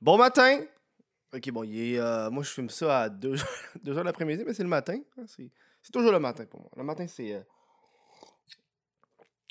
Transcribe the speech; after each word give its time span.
Bon 0.00 0.16
matin! 0.16 0.64
Ok, 1.34 1.50
bon, 1.50 1.62
il 1.62 1.94
est, 1.94 1.98
euh, 2.00 2.30
moi 2.30 2.42
je 2.42 2.48
filme 2.48 2.70
ça 2.70 3.02
à 3.02 3.08
2 3.10 3.36
heures 3.88 4.04
l'après-midi, 4.04 4.44
mais 4.46 4.54
c'est 4.54 4.62
le 4.62 4.68
matin. 4.70 4.98
hein, 5.18 5.24
C'est 5.26 5.92
toujours 5.92 6.10
le 6.10 6.18
matin 6.18 6.46
pour 6.46 6.60
moi. 6.60 6.70
Le 6.74 6.82
matin, 6.82 7.06
c'est 7.06 7.34
euh, 7.34 7.40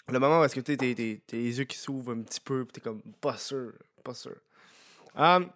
le 0.07 0.17
moment 0.17 0.41
où 0.41 0.43
est-ce 0.43 0.55
que 0.55 0.61
t'es, 0.61 0.75
les 0.75 1.59
yeux 1.59 1.65
qui 1.65 1.77
s'ouvrent 1.77 2.13
un 2.13 2.23
petit 2.23 2.41
peu, 2.41 2.65
pis 2.65 2.73
t'es 2.73 2.81
comme 2.81 2.99
pas 3.21 3.37
sûr, 3.37 3.73
pas 4.03 4.15
sûr. 4.15 4.35
Hum, 5.13 5.51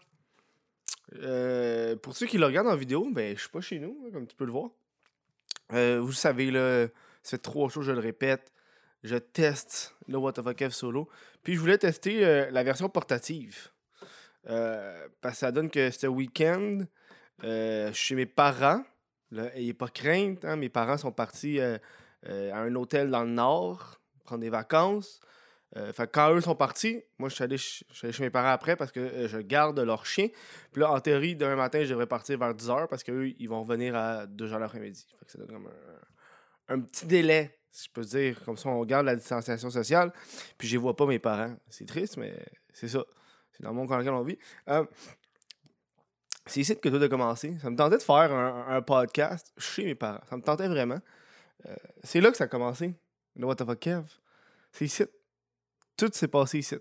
euh, 1.15 1.96
pour 1.96 2.15
ceux 2.15 2.28
qui 2.28 2.37
le 2.37 2.46
regardent 2.46 2.67
en 2.67 2.75
vidéo, 2.75 3.10
ben 3.12 3.35
je 3.35 3.41
suis 3.41 3.49
pas 3.49 3.62
chez 3.62 3.79
nous, 3.79 4.12
comme 4.13 4.28
tu 4.28 4.35
peux 4.35 4.46
le 4.46 4.51
voir. 4.51 4.69
Euh, 5.71 5.99
vous 6.01 6.10
le 6.10 6.13
savez, 6.13 6.51
là, 6.51 6.85
ça 7.23 7.31
fait 7.31 7.37
trois 7.39 7.67
jours, 7.67 7.81
je 7.81 7.91
le 7.91 7.99
répète. 7.99 8.51
Je 9.01 9.17
teste 9.17 9.96
le 10.07 10.53
Kev 10.53 10.69
solo. 10.71 11.10
Puis 11.41 11.55
je 11.55 11.60
voulais 11.60 11.79
tester 11.79 12.49
la 12.51 12.63
version 12.63 12.87
portative. 12.87 13.69
Euh, 14.49 15.07
parce 15.21 15.35
que 15.35 15.39
ça 15.39 15.51
donne 15.51 15.69
que 15.69 15.89
ce 15.91 16.07
week-end, 16.07 16.81
euh, 17.44 17.91
chez 17.94 18.16
mes 18.16 18.26
parents. 18.26 18.84
Là, 19.31 19.55
ayez 19.55 19.73
pas 19.73 19.88
crainte, 19.88 20.45
hein, 20.45 20.55
mes 20.55 20.70
parents 20.70 20.98
sont 20.98 21.12
partis 21.12 21.59
euh, 21.59 21.77
à 22.26 22.59
un 22.59 22.76
hôtel 22.76 23.09
dans 23.09 23.23
le 23.23 23.32
nord, 23.32 23.99
prendre 24.23 24.41
des 24.41 24.49
vacances. 24.49 25.20
Fait 25.94 26.08
quand 26.08 26.32
eux 26.35 26.41
sont 26.41 26.54
partis, 26.54 27.02
moi 27.18 27.30
je 27.30 27.34
suis 27.34 27.44
allé, 27.44 27.58
chez 27.58 28.12
mes 28.20 28.30
parents 28.30 28.52
après 28.52 28.76
parce 28.76 28.91
que 28.91 29.27
je 29.27 29.40
garde 29.40 29.80
leur 29.80 30.05
chien. 30.05 30.27
Puis 30.71 30.82
là, 30.82 30.91
en 30.91 30.99
théorie, 30.99 31.35
demain 31.35 31.55
matin, 31.55 31.84
je 31.84 31.90
devrais 31.90 32.05
partir 32.05 32.38
vers 32.38 32.54
10h 32.54 32.88
parce 32.90 33.04
qu'eux, 33.04 33.34
ils 33.40 33.49
vont 33.49 33.63
revenir 33.63 33.96
à 33.96 34.27
2h 34.27 34.60
l'après-midi. 34.60 35.07
Ça 35.26 35.40
donne 35.40 35.48
comme 35.48 35.70
un, 36.68 36.80
petit 36.80 37.07
délai, 37.07 37.57
si 37.71 37.88
je 37.88 37.91
peux 37.91 38.04
dire. 38.04 38.40
Comme 38.46 38.55
ça, 38.55 38.70
on 38.70 38.85
garde 38.85 39.07
la 39.07 39.16
distanciation 39.16 39.71
sociale. 39.71 40.13
Puis 40.60 40.68
je 40.68 40.77
vois 40.77 40.96
pas, 40.96 41.07
mes 41.07 41.18
parents. 41.18 41.55
C'est 41.71 41.88
triste, 41.88 42.18
mais 42.18 42.38
c'est 42.71 42.90
ça. 42.90 43.04
Dans 43.63 43.70
le 43.70 43.76
monde 43.76 43.90
dans 43.90 43.98
lequel 43.98 44.13
on 44.13 44.23
vit. 44.23 44.38
Euh, 44.70 44.85
c'est 46.45 46.59
ici 46.59 46.77
que 46.77 46.90
tout 46.90 47.02
a 47.02 47.08
commencé. 47.08 47.58
Ça 47.62 47.70
me 47.70 47.76
tentait 47.76 47.98
de 47.98 48.04
faire 48.04 48.34
un, 48.34 48.82
podcast 48.82 49.54
chez 49.57 49.85
mes 49.85 49.96
parents. 49.96 50.21
Ça 50.29 50.35
me 50.35 50.41
tentait 50.41 50.68
vraiment. 50.68 50.99
Euh, 51.65 51.76
c'est 52.04 52.20
là 52.20 52.32
que 52.32 52.38
ça 52.38 52.43
a 52.43 52.48
commencé. 52.48 52.93
Le 53.38 53.46
What 53.46 53.55
the 53.55 53.79
Kev? 53.79 54.04
C'est 54.71 54.85
ici. 54.85 55.05
Tout 55.96 56.10
s'est 56.12 56.27
passé 56.27 56.60
ici. 56.60 56.76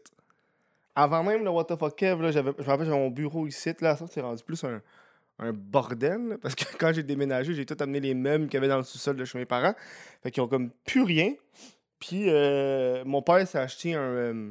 Avant 0.94 1.22
même 1.22 1.44
le 1.44 1.50
What 1.50 1.64
the 1.64 1.94
Kev, 1.94 2.20
là, 2.20 2.32
je 2.32 2.40
me 2.40 2.50
rappelle, 2.50 2.86
j'avais 2.86 2.98
mon 2.98 3.10
bureau 3.10 3.46
ici. 3.46 3.72
Là, 3.80 3.96
ça, 3.96 4.06
c'est 4.10 4.20
rendu 4.20 4.42
plus 4.42 4.62
un, 4.64 4.82
bordel. 5.52 6.38
parce 6.42 6.54
que 6.54 6.64
quand 6.78 6.92
j'ai 6.92 7.04
déménagé, 7.04 7.54
j'ai 7.54 7.64
tout 7.64 7.76
amené 7.78 8.00
les 8.00 8.14
meubles 8.14 8.46
qu'il 8.46 8.54
y 8.54 8.56
avait 8.58 8.68
dans 8.68 8.78
le 8.78 8.82
sous-sol 8.82 9.16
de 9.16 9.24
chez 9.24 9.38
mes 9.38 9.46
parents. 9.46 9.74
Fait 10.22 10.30
qu'ils 10.32 10.42
ont 10.42 10.48
comme 10.48 10.70
plus 10.84 11.02
rien. 11.02 11.34
Puis 12.00 12.24
euh, 12.28 13.04
mon 13.04 13.22
père 13.22 13.46
s'est 13.46 13.58
acheté 13.58 13.94
un, 13.94 14.00
euh, 14.00 14.50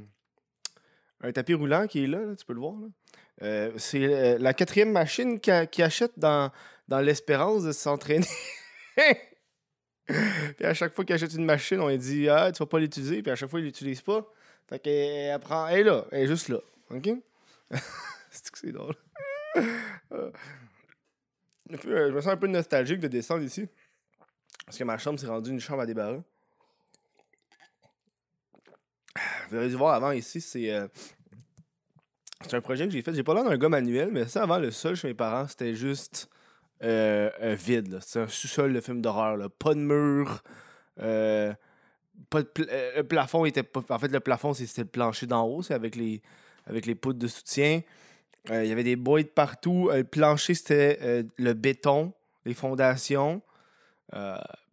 un 1.23 1.31
tapis 1.31 1.53
roulant 1.53 1.88
qui 1.88 2.03
est 2.03 2.08
là, 2.08 2.36
tu 2.38 2.45
peux 2.45 2.53
le 2.53 2.59
voir. 2.59 2.75
Euh, 3.41 3.72
c'est 3.77 4.03
euh, 4.03 4.38
la 4.39 4.53
quatrième 4.53 4.91
machine 4.91 5.39
qu'il 5.39 5.83
achète 5.83 6.13
dans, 6.17 6.52
dans 6.88 7.00
l'espérance 7.00 7.63
de 7.63 7.72
s'entraîner. 7.72 8.28
puis 10.05 10.66
à 10.66 10.73
chaque 10.73 10.94
fois 10.94 11.05
qu'il 11.05 11.16
achète 11.16 11.33
une 11.33 11.45
machine, 11.45 11.80
on 11.80 11.88
lui 11.88 11.97
dit 11.97 12.30
Ah, 12.30 12.52
tu 12.52 12.59
vas 12.59 12.67
pas 12.67 12.80
l'utiliser. 12.80 13.22
Puis 13.22 13.31
à 13.31 13.36
chaque 13.36 13.50
fois, 13.50 13.59
il 13.59 13.66
l'utilise 13.66 14.02
pas. 14.02 14.28
Fait 14.69 14.80
qu'elle 14.80 15.39
prend. 15.39 15.67
Elle 15.67 15.80
est 15.80 15.83
là, 15.83 16.05
elle 16.11 16.23
est 16.23 16.28
juste 16.28 16.50
là. 16.50 16.59
OK? 16.89 17.09
c'est 18.31 18.50
que 18.52 18.58
c'est 18.58 18.72
drôle? 18.72 18.95
Euh, 20.13 22.09
je 22.09 22.13
me 22.13 22.19
sens 22.19 22.33
un 22.33 22.38
peu 22.38 22.47
nostalgique 22.47 23.00
de 23.00 23.08
descendre 23.08 23.44
ici. 23.44 23.66
Parce 24.66 24.78
que 24.78 24.83
ma 24.83 24.97
chambre 24.97 25.17
s'est 25.19 25.28
rendue 25.28 25.52
une 25.52 25.59
chambre 25.59 25.81
à 25.81 25.85
débarras. 25.85 26.22
Vous 29.52 29.57
allez 29.57 29.75
voir 29.75 29.94
avant 29.95 30.11
ici, 30.11 30.39
c'est. 30.39 30.73
euh, 30.73 30.88
c'est 32.47 32.55
un 32.55 32.61
projet 32.61 32.85
que 32.88 32.91
j'ai 32.94 33.02
fait. 33.02 33.13
J'ai 33.13 33.23
pas 33.23 33.33
l'air 33.33 33.44
d'un 33.44 33.57
gars 33.57 33.67
manuel, 33.69 34.09
mais 34.11 34.25
ça, 34.27 34.44
avant, 34.44 34.57
le 34.57 34.71
sol 34.71 34.95
chez 34.95 35.09
mes 35.09 35.13
parents, 35.13 35.45
c'était 35.47 35.75
juste 35.75 36.30
euh, 36.83 37.30
vide. 37.59 37.99
C'était 38.02 38.19
un 38.19 38.27
sous-sol 38.27 38.73
de 38.73 38.79
film 38.79 39.02
d'horreur. 39.02 39.38
Pas 39.59 39.73
de 39.73 39.79
mur. 39.79 40.41
euh, 41.02 41.53
pas 42.29 42.41
de 42.44 42.50
le 42.95 43.01
plafond 43.03 43.44
était 43.45 43.63
pas. 43.63 43.81
En 43.90 44.00
fait, 44.00 44.07
le 44.07 44.19
plafond, 44.22 44.53
c'est- 44.53 44.66
c'était 44.67 44.84
le 44.84 44.88
plancher 44.88 45.25
d'en 45.28 45.44
haut. 45.45 45.61
C'est 45.63 45.73
avec 45.73 45.95
les, 45.95 46.22
avec 46.66 46.85
les 46.85 46.95
poutres 46.95 47.19
de 47.19 47.28
soutien. 47.28 47.81
Il 48.50 48.66
y 48.66 48.72
avait 48.72 48.84
des 48.84 48.95
boîtes 48.95 49.31
partout. 49.34 49.90
Le 49.94 50.03
plancher, 50.03 50.53
c'était 50.56 51.25
le 51.38 51.53
béton, 51.53 52.13
les 52.45 52.53
fondations. 52.53 53.41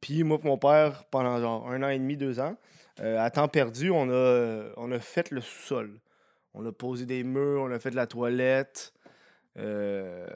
Puis 0.00 0.22
moi 0.22 0.38
et 0.42 0.46
mon 0.46 0.56
père, 0.56 1.04
pendant 1.10 1.38
genre 1.40 1.68
un 1.70 1.82
an 1.82 1.88
et 1.88 1.98
demi, 1.98 2.16
deux 2.16 2.38
ans, 2.40 2.56
euh, 3.00 3.18
à 3.20 3.30
temps 3.30 3.48
perdu, 3.48 3.90
on 3.90 4.10
a, 4.10 4.70
on 4.76 4.90
a 4.92 4.98
fait 4.98 5.30
le 5.30 5.40
sous-sol. 5.40 6.00
On 6.54 6.64
a 6.66 6.72
posé 6.72 7.06
des 7.06 7.22
murs, 7.24 7.62
on 7.62 7.70
a 7.70 7.78
fait 7.78 7.90
de 7.90 7.96
la 7.96 8.06
toilette. 8.06 8.92
euh, 9.58 10.26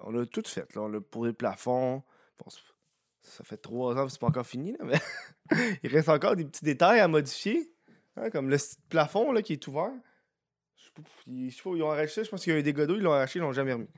on 0.00 0.16
a 0.18 0.26
tout 0.26 0.42
fait. 0.46 0.72
Là. 0.74 0.82
On 0.82 0.92
a 0.94 1.00
posé 1.00 1.30
le 1.30 1.36
plafond. 1.36 2.02
Ça 3.22 3.44
fait 3.44 3.56
trois 3.56 3.96
ans 3.96 4.04
que 4.06 4.12
c'est 4.12 4.20
pas 4.20 4.26
encore 4.26 4.46
fini, 4.46 4.72
là, 4.72 4.78
mais 4.84 5.00
il 5.82 5.90
reste 5.90 6.08
encore 6.08 6.34
des 6.36 6.44
petits 6.44 6.64
détails 6.64 7.00
à 7.00 7.08
modifier. 7.08 7.72
hein, 8.16 8.30
comme 8.30 8.50
le 8.50 8.56
plafond 8.88 9.32
là, 9.32 9.42
qui 9.42 9.52
est 9.54 9.66
ouvert. 9.68 9.92
Je 10.76 10.84
sais 10.84 10.90
pas, 10.94 11.02
ils, 11.26 11.48
ils 11.48 11.82
ont 11.82 11.90
arraché. 11.90 12.24
Je 12.24 12.30
pense 12.30 12.42
qu'il 12.42 12.52
y 12.52 12.56
a 12.56 12.58
eu 12.58 12.62
des 12.64 12.72
godots, 12.72 12.96
ils 12.96 13.02
l'ont 13.02 13.12
arraché, 13.12 13.38
ils 13.38 13.42
l'ont 13.42 13.52
jamais 13.52 13.72
remis. 13.74 13.88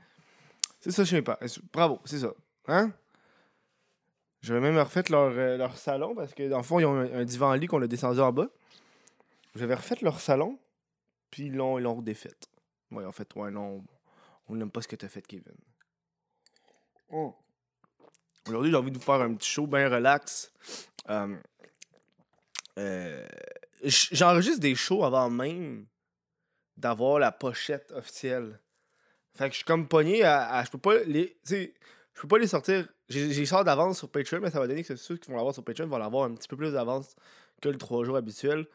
C'est 0.79 0.91
ça, 0.91 1.03
je 1.03 1.09
sais 1.09 1.21
pas. 1.23 1.39
Bravo, 1.73 1.99
c'est 2.05 2.19
ça. 2.19 2.33
Hein? 2.67 2.93
J'avais 4.45 4.59
même 4.59 4.77
refait 4.77 5.01
leur, 5.09 5.31
euh, 5.35 5.57
leur 5.57 5.75
salon 5.75 6.13
parce 6.13 6.35
que 6.35 6.47
dans 6.47 6.57
le 6.57 6.63
fond, 6.63 6.79
ils 6.79 6.85
ont 6.85 6.95
un, 6.99 7.11
un 7.21 7.25
divan-lit 7.25 7.65
qu'on 7.65 7.81
a 7.81 7.87
descendu 7.87 8.19
en 8.19 8.31
bas. 8.31 8.47
J'avais 9.55 9.73
refait 9.73 9.95
leur 10.01 10.19
salon, 10.19 10.59
puis 11.31 11.47
ils 11.47 11.55
l'ont, 11.55 11.79
ils 11.79 11.81
l'ont 11.81 11.95
redéfait. 11.95 12.35
Ouais, 12.91 13.03
en 13.05 13.11
fait, 13.11 13.33
ouais, 13.35 13.49
non, 13.49 13.83
on 14.47 14.55
n'aime 14.55 14.69
pas 14.69 14.83
ce 14.83 14.87
que 14.87 14.95
t'as 14.95 15.07
fait, 15.07 15.25
Kevin. 15.25 15.55
Oh. 17.09 17.33
Aujourd'hui, 18.47 18.69
j'ai 18.69 18.77
envie 18.77 18.91
de 18.91 18.97
vous 18.99 19.03
faire 19.03 19.15
un 19.21 19.33
petit 19.33 19.49
show 19.49 19.65
bien 19.65 19.89
relax. 19.89 20.51
Euh, 21.09 21.35
euh, 22.77 23.27
J'enregistre 23.83 24.59
des 24.59 24.75
shows 24.75 25.03
avant 25.03 25.29
même 25.31 25.87
d'avoir 26.77 27.17
la 27.17 27.31
pochette 27.31 27.91
officielle. 27.93 28.59
Fait 29.33 29.45
que 29.47 29.53
je 29.53 29.57
suis 29.57 29.65
comme 29.65 29.87
pogné 29.87 30.23
à, 30.23 30.49
à- 30.51 30.63
je 30.63 30.69
peux 30.69 30.77
pas 30.77 30.99
les 31.05 31.29
tu 31.47 31.55
sais, 31.55 31.73
je 32.15 32.21
peux 32.21 32.27
pas 32.27 32.37
les 32.37 32.47
sortir 32.47 32.87
j'ai 33.09 33.45
sort 33.45 33.63
d'avance 33.63 33.99
sur 33.99 34.09
Patreon 34.09 34.39
mais 34.41 34.49
ça 34.49 34.59
va 34.59 34.67
donner 34.67 34.83
que 34.83 34.95
ceux 34.95 35.17
qui 35.17 35.29
vont 35.29 35.37
l'avoir 35.37 35.53
sur 35.53 35.63
Patreon 35.63 35.87
vont 35.87 35.97
l'avoir 35.97 36.25
un 36.25 36.33
petit 36.33 36.47
peu 36.47 36.57
plus 36.57 36.73
d'avance 36.73 37.15
que 37.61 37.69
le 37.69 37.77
3 37.77 38.03
jours 38.03 38.17
habituel 38.17 38.67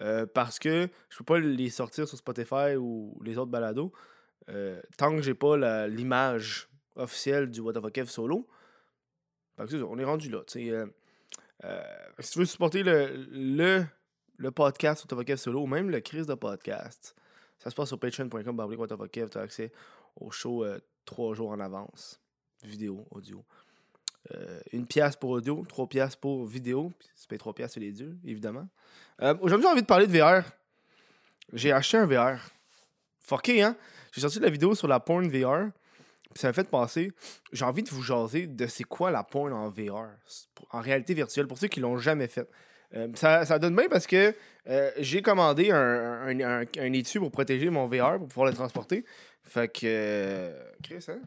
euh, 0.00 0.26
parce 0.26 0.58
que 0.58 0.88
je 1.08 1.18
peux 1.18 1.24
pas 1.24 1.38
les 1.38 1.70
sortir 1.70 2.06
sur 2.06 2.18
Spotify 2.18 2.76
ou 2.76 3.18
les 3.24 3.38
autres 3.38 3.50
balados 3.50 3.92
euh, 4.50 4.80
tant 4.96 5.14
que 5.14 5.22
j'ai 5.22 5.34
pas 5.34 5.86
l'image 5.88 6.68
officielle 6.96 7.50
du 7.50 7.60
What 7.60 7.74
the 7.74 8.04
solo. 8.06 8.46
Fait 9.56 9.66
que 9.66 9.82
on 9.82 9.98
est 9.98 10.04
rendu 10.04 10.30
là, 10.30 10.42
tu 10.46 10.72
euh, 11.64 11.82
si 12.20 12.32
tu 12.32 12.38
veux 12.38 12.44
supporter 12.44 12.82
le, 12.82 13.26
le, 14.36 14.50
podcast 14.50 15.10
What 15.10 15.24
the 15.24 15.36
solo 15.36 15.62
ou 15.62 15.66
même 15.66 15.90
le 15.90 16.00
crise 16.00 16.26
de 16.26 16.34
podcast, 16.34 17.16
ça 17.58 17.70
se 17.70 17.74
passe 17.74 17.88
sur 17.88 17.98
patreon.com 17.98 19.08
Kev, 19.10 19.28
t'as 19.28 19.42
accès 19.42 19.72
au 20.16 20.30
show 20.30 20.64
euh, 20.64 20.78
trois 21.04 21.34
jours 21.34 21.50
en 21.50 21.60
avance. 21.60 22.20
Vidéo, 22.64 23.06
audio. 23.10 23.44
Euh, 24.34 24.60
une 24.72 24.86
pièce 24.86 25.16
pour 25.16 25.30
audio, 25.30 25.64
trois 25.68 25.86
pièces 25.86 26.16
pour 26.16 26.46
vidéo. 26.46 26.92
Puis 26.98 27.08
si 27.14 27.26
tu 27.28 27.38
trois 27.38 27.54
pièces, 27.54 27.72
c'est 27.72 27.80
les 27.80 27.92
deux, 27.92 28.16
évidemment. 28.24 28.68
Euh, 29.22 29.34
Aujourd'hui, 29.40 29.66
j'ai 29.66 29.72
envie 29.72 29.82
de 29.82 29.86
parler 29.86 30.06
de 30.06 30.18
VR. 30.18 30.42
J'ai 31.52 31.72
acheté 31.72 31.96
un 31.96 32.06
VR. 32.06 32.38
Fucké, 33.20 33.62
hein? 33.62 33.76
J'ai 34.12 34.20
sorti 34.20 34.38
de 34.38 34.44
la 34.44 34.50
vidéo 34.50 34.74
sur 34.74 34.88
la 34.88 35.00
porn 35.00 35.28
VR. 35.28 35.70
Puis 36.34 36.40
ça 36.40 36.48
m'a 36.48 36.52
fait 36.52 36.68
penser, 36.68 37.10
j'ai 37.52 37.64
envie 37.64 37.82
de 37.82 37.88
vous 37.88 38.02
jaser 38.02 38.46
de 38.46 38.66
c'est 38.66 38.84
quoi 38.84 39.10
la 39.10 39.22
porn 39.24 39.52
en 39.52 39.70
VR, 39.70 40.08
en 40.70 40.80
réalité 40.80 41.14
virtuelle, 41.14 41.46
pour 41.46 41.56
ceux 41.56 41.68
qui 41.68 41.80
l'ont 41.80 41.96
jamais 41.96 42.28
fait. 42.28 42.46
Euh, 42.94 43.08
ça, 43.14 43.44
ça 43.44 43.58
donne 43.58 43.74
bien 43.74 43.88
parce 43.88 44.06
que 44.06 44.34
euh, 44.68 44.90
j'ai 44.98 45.22
commandé 45.22 45.70
un, 45.70 45.78
un, 45.78 46.60
un, 46.60 46.92
étui 46.92 47.18
pour 47.18 47.30
protéger 47.30 47.70
mon 47.70 47.86
VR, 47.86 48.18
pour 48.18 48.28
pouvoir 48.28 48.48
le 48.48 48.54
transporter. 48.54 49.04
Fait 49.44 49.68
que. 49.68 50.52
Chris, 50.82 51.04
hein? 51.08 51.18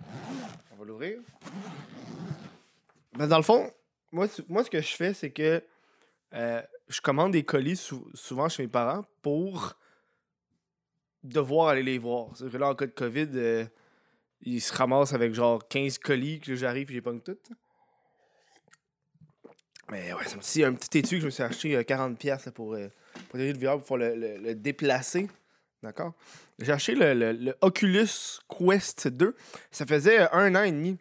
L'ouvrir. 0.85 1.19
Ben, 3.13 3.27
dans 3.27 3.37
le 3.37 3.43
fond, 3.43 3.71
moi, 4.11 4.27
moi, 4.47 4.63
ce 4.63 4.69
que 4.69 4.81
je 4.81 4.95
fais, 4.95 5.13
c'est 5.13 5.31
que 5.31 5.63
euh, 6.33 6.61
je 6.87 7.01
commande 7.01 7.33
des 7.33 7.43
colis 7.43 7.75
sou- 7.77 8.09
souvent 8.13 8.49
chez 8.49 8.63
mes 8.63 8.69
parents 8.69 9.03
pour 9.21 9.73
devoir 11.23 11.67
aller 11.69 11.83
les 11.83 11.97
voir. 11.97 12.29
C'est 12.35 12.49
que 12.49 12.57
là, 12.57 12.69
en 12.69 12.75
cas 12.75 12.87
de 12.87 12.91
COVID, 12.91 13.27
euh, 13.35 13.65
ils 14.41 14.61
se 14.61 14.73
ramassent 14.73 15.13
avec 15.13 15.33
genre 15.33 15.67
15 15.67 15.97
colis 15.99 16.39
que 16.39 16.55
j'arrive 16.55 16.91
et 16.95 17.01
pas 17.01 17.13
tout. 17.19 17.37
Mais 19.91 20.13
ouais, 20.13 20.23
c'est 20.41 20.63
un 20.63 20.73
petit, 20.73 20.99
étui 20.99 21.17
que 21.17 21.21
je 21.21 21.25
me 21.25 21.31
suis 21.31 21.43
acheté 21.43 21.75
euh, 21.75 21.81
40$ 21.83 22.15
piastres, 22.15 22.47
là, 22.47 22.51
pour 22.53 22.73
euh, 22.75 22.87
pour 23.29 23.39
pouvoir 23.79 23.97
le, 23.97 24.15
le- 24.15 24.37
le 24.37 24.55
déplacer. 24.55 25.27
D'accord? 25.83 26.13
J'ai 26.59 26.71
acheté 26.71 26.95
le, 26.95 27.55
Oculus 27.61 28.39
Quest 28.47 29.07
2. 29.07 29.35
Ça 29.71 29.85
faisait 29.85 30.21
euh, 30.21 30.27
un 30.31 30.55
an 30.55 30.63
et 30.63 30.71
demi 30.71 30.97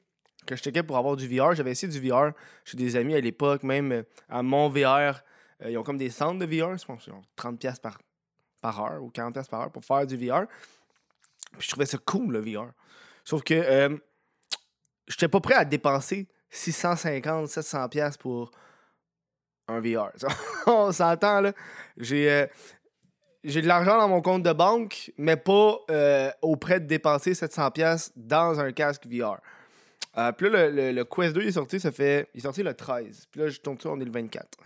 que 0.46 0.56
je 0.56 0.62
checkais 0.62 0.82
pour 0.82 0.96
avoir 0.96 1.16
du 1.16 1.28
VR. 1.28 1.54
J'avais 1.54 1.72
essayé 1.72 1.92
du 1.92 2.08
VR 2.08 2.32
chez 2.64 2.76
des 2.76 2.96
amis 2.96 3.14
à 3.14 3.20
l'époque, 3.20 3.62
même 3.62 3.92
euh, 3.92 4.02
à 4.28 4.42
mon 4.42 4.68
VR. 4.68 4.78
euh, 5.62 5.70
ils 5.70 5.78
ont 5.78 5.82
comme 5.82 5.98
des 5.98 6.10
centres 6.10 6.38
de 6.38 6.46
VR, 6.46 6.76
je 6.78 6.84
pense 6.84 7.04
qu'ils 7.04 7.12
ont 7.12 7.22
30$ 7.36 7.58
piastres 7.58 7.82
par, 7.82 7.98
par 8.60 8.80
heure 8.80 9.02
ou 9.02 9.10
40$ 9.10 9.32
piastres 9.32 9.50
par 9.50 9.60
heure 9.62 9.70
pour 9.70 9.84
faire 9.84 10.06
du 10.06 10.16
VR. 10.16 10.46
Puis 11.52 11.62
je 11.62 11.68
trouvais 11.68 11.86
ça 11.86 11.98
cool, 11.98 12.32
le 12.32 12.40
VR. 12.40 12.72
Sauf 13.24 13.42
que 13.42 13.54
euh, 13.54 13.96
j'étais 15.08 15.28
pas 15.28 15.40
prêt 15.40 15.54
à 15.54 15.64
dépenser 15.64 16.28
650, 16.50 17.48
700 17.48 17.88
pièces 17.88 18.16
pour 18.16 18.50
un 19.68 19.80
VR. 19.80 20.10
On 20.66 20.90
s'entend, 20.90 21.42
là. 21.42 21.52
J'ai... 21.96 22.48
j'ai 23.44 23.62
de 23.62 23.66
l'argent 23.66 23.98
dans 23.98 24.08
mon 24.08 24.20
compte 24.20 24.42
de 24.42 24.52
banque, 24.52 25.12
mais 25.16 25.36
pas 25.36 25.78
euh, 25.90 26.30
auprès 26.42 26.80
de 26.80 26.86
dépenser 26.86 27.32
700$ 27.32 27.72
piastres 27.72 28.12
dans 28.16 28.60
un 28.60 28.72
casque 28.72 29.06
VR. 29.06 29.40
Euh, 30.18 30.32
puis 30.32 30.50
là, 30.50 30.68
le, 30.68 31.04
Quest 31.04 31.34
2 31.34 31.42
il 31.42 31.48
est 31.48 31.52
sorti, 31.52 31.80
ça 31.80 31.92
fait. 31.92 32.28
Il 32.34 32.38
est 32.38 32.42
sorti 32.42 32.62
le 32.62 32.74
13. 32.74 33.26
Puis 33.30 33.40
là, 33.40 33.48
je 33.48 33.60
tombe 33.60 33.76
dessus, 33.76 33.88
on 33.88 34.00
est 34.00 34.04
le 34.04 34.10
24. 34.10 34.58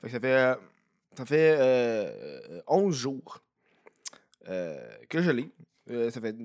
Fait 0.00 0.06
que 0.08 0.12
ça 0.12 0.20
fait. 0.20 0.58
ça 1.16 1.26
fait 1.26 1.56
euh, 1.58 2.60
11 2.66 2.94
jours 2.94 3.40
euh, 4.48 4.76
que 5.08 5.22
je 5.22 5.30
l'ai. 5.30 5.50
Euh, 5.90 6.10
ça 6.10 6.20
fait 6.20 6.36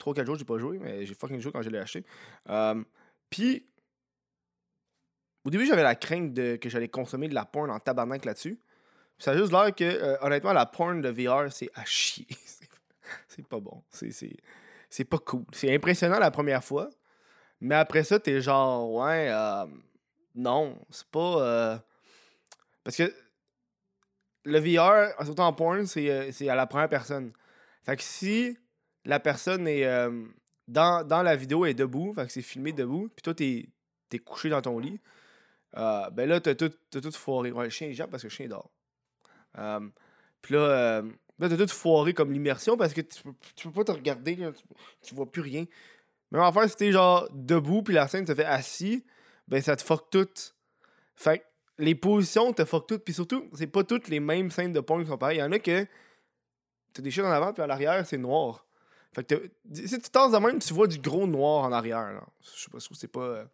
3-4 0.00 0.24
jours 0.24 0.34
que 0.34 0.38
j'ai 0.40 0.44
pas 0.44 0.58
joué, 0.58 0.78
mais 0.78 1.06
j'ai 1.06 1.14
fucking 1.14 1.40
joué 1.40 1.52
quand 1.52 1.62
je 1.62 1.70
l'ai 1.70 1.78
acheté. 1.78 2.04
Puis. 3.30 3.66
Au 5.44 5.50
début, 5.50 5.66
j'avais 5.66 5.82
la 5.82 5.96
crainte 5.96 6.34
de, 6.34 6.54
que 6.54 6.68
j'allais 6.68 6.86
consommer 6.86 7.26
de 7.26 7.34
la 7.34 7.44
porn 7.44 7.68
en 7.68 7.80
tabarnak 7.80 8.24
là-dessus. 8.24 8.60
Ça 9.22 9.30
a 9.30 9.36
juste 9.36 9.52
l'air 9.52 9.72
que, 9.72 9.84
euh, 9.84 10.16
honnêtement, 10.20 10.52
la 10.52 10.66
porn 10.66 11.00
de 11.00 11.08
VR, 11.08 11.52
c'est 11.52 11.70
à 11.76 11.84
chier. 11.84 12.26
C'est- 13.28 13.46
pas 13.46 13.60
bon. 13.60 13.80
C'est- 13.90 15.04
pas 15.04 15.18
cool. 15.18 15.44
C'est 15.52 15.72
impressionnant 15.72 16.18
la 16.18 16.32
première 16.32 16.64
fois. 16.64 16.90
Mais 17.60 17.76
après 17.76 18.02
ça, 18.02 18.18
t'es 18.18 18.40
genre, 18.40 18.90
ouais, 18.92 19.28
euh, 19.30 19.64
non, 20.34 20.76
c'est 20.90 21.06
pas. 21.06 21.40
euh, 21.40 21.78
Parce 22.82 22.96
que 22.96 23.14
le 24.44 24.58
VR, 24.58 25.24
surtout 25.24 25.42
en 25.42 25.52
porn, 25.52 25.86
c'est 25.86 26.48
à 26.48 26.54
la 26.56 26.66
première 26.66 26.88
personne. 26.88 27.32
Fait 27.84 27.96
que 27.96 28.02
si 28.02 28.58
la 29.04 29.20
personne 29.20 29.68
est. 29.68 29.86
dans, 30.66 31.06
dans 31.06 31.22
la 31.22 31.36
vidéo 31.36 31.64
est 31.64 31.74
debout, 31.74 32.12
fait 32.14 32.26
que 32.26 32.32
c'est 32.32 32.42
filmé 32.42 32.72
debout, 32.72 33.08
puis 33.14 33.22
toi, 33.22 33.34
t'es 33.34 33.68
es 34.12 34.18
couché 34.18 34.48
dans 34.48 34.62
ton 34.62 34.80
lit, 34.80 35.00
ben 35.74 36.26
là, 36.26 36.40
t'as 36.40 36.56
tout, 36.56 36.72
tout 36.90 37.12
foiré. 37.12 37.52
Ouais, 37.52 37.64
le 37.64 37.70
chien, 37.70 37.86
il 37.86 37.96
parce 38.08 38.22
que 38.22 38.26
le 38.28 38.32
chien 38.32 38.48
dort. 38.48 38.68
Euh, 39.58 39.80
puis 40.40 40.54
là, 40.54 40.60
euh, 40.60 41.02
là 41.38 41.48
t'as 41.48 41.56
tout 41.56 41.68
foiré 41.68 42.14
comme 42.14 42.32
l'immersion 42.32 42.76
parce 42.76 42.92
que 42.92 43.00
tu 43.00 43.22
peux, 43.22 43.32
tu 43.54 43.68
peux 43.68 43.74
pas 43.74 43.84
te 43.84 43.92
regarder, 43.92 44.36
tu, 45.02 45.14
vois 45.14 45.30
plus 45.30 45.42
rien. 45.42 45.64
Même 46.30 46.42
affaire, 46.42 46.68
si 46.68 46.76
t'es 46.76 46.92
genre 46.92 47.28
debout 47.32 47.82
puis 47.82 47.94
la 47.94 48.08
scène 48.08 48.24
te 48.24 48.34
fait 48.34 48.44
assis, 48.44 49.04
ben 49.48 49.60
ça 49.60 49.76
te 49.76 49.82
fuck 49.82 50.10
tout. 50.10 50.28
Fait 51.14 51.38
que 51.38 51.44
les 51.78 51.94
positions 51.94 52.52
te 52.52 52.64
fuck 52.64 52.86
tout. 52.86 52.98
Puis 52.98 53.14
surtout, 53.14 53.48
c'est 53.54 53.66
pas 53.66 53.84
toutes 53.84 54.08
les 54.08 54.20
mêmes 54.20 54.50
scènes 54.50 54.72
de 54.72 54.80
porn 54.80 55.02
qui 55.02 55.08
sont 55.08 55.18
pareilles. 55.18 55.38
Il 55.38 55.40
y 55.40 55.44
en 55.44 55.52
a 55.52 55.58
que 55.58 55.86
t'as 56.92 57.02
des 57.02 57.10
choses 57.10 57.26
en 57.26 57.30
avant 57.30 57.52
puis 57.52 57.62
à 57.62 57.66
l'arrière, 57.66 58.06
c'est 58.06 58.18
noir. 58.18 58.66
Fait 59.14 59.24
que 59.24 59.50
si 59.74 60.00
tu 60.00 60.10
tasses 60.10 60.32
de 60.32 60.38
même, 60.38 60.58
tu 60.58 60.72
vois 60.72 60.86
du 60.86 60.98
gros 60.98 61.26
noir 61.26 61.64
en 61.64 61.72
arrière. 61.72 62.12
là. 62.12 62.26
Je 62.40 62.62
sais 62.62 62.70
pas, 62.70 62.78
que 62.78 62.94
c'est 62.94 63.08
pas. 63.08 63.20
euh, 63.20 63.44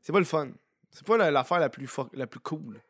c'est 0.00 0.12
pas 0.12 0.18
le 0.18 0.24
fun. 0.24 0.48
C'est 0.90 1.06
pas 1.06 1.18
la- 1.18 1.30
l'affaire 1.30 1.58
la 1.58 1.68
plus 1.68 1.88
la 2.14 2.26
plus 2.26 2.40
cool. 2.40 2.80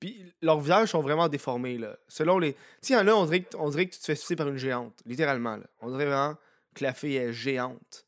Puis 0.00 0.32
leurs 0.40 0.58
visages 0.58 0.90
sont 0.90 1.02
vraiment 1.02 1.28
déformés. 1.28 1.76
Là. 1.76 1.96
Selon 2.08 2.38
les. 2.38 2.54
Tu 2.54 2.60
sais, 2.80 2.94
a, 2.94 3.14
on 3.14 3.26
dirait, 3.26 3.42
que, 3.42 3.94
tu 3.94 4.00
te 4.00 4.04
fais 4.04 4.16
sucer 4.16 4.34
par 4.34 4.48
une 4.48 4.56
géante. 4.56 4.94
Littéralement. 5.04 5.56
Là. 5.56 5.64
On 5.80 5.90
dirait 5.90 6.06
vraiment 6.06 6.36
que 6.74 6.82
la 6.82 6.94
fille 6.94 7.16
est 7.16 7.34
géante. 7.34 8.06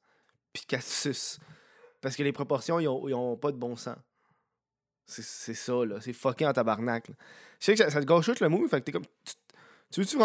Puis 0.55 0.65
qu'elle 0.67 0.83
suce. 0.83 1.39
Parce 2.01 2.17
que 2.17 2.23
les 2.23 2.33
proportions, 2.33 2.81
ils 2.81 2.89
ont, 2.89 3.37
pas 3.37 3.53
de 3.53 3.59
bon 3.59 3.77
sens. 3.77 3.97
C'est 5.05 5.55
ça, 5.55 5.85
là. 5.85 6.01
C'est 6.01 6.15
fucking 6.15 6.47
en 6.47 6.53
tabarnak. 6.55 7.09
là. 7.09 7.15
Sais 7.61 7.75
que 7.75 7.79
ça, 7.79 7.91
ça 7.91 8.01
te 8.01 8.07
gâche 8.07 8.41
le 8.41 8.49
move. 8.49 8.69
Fait 8.71 8.81
que 8.81 8.87
t'es 8.87 8.93
comme. 8.93 9.07
Tu, 9.25 9.35
tu 9.91 10.01
veux-tu 10.01 10.17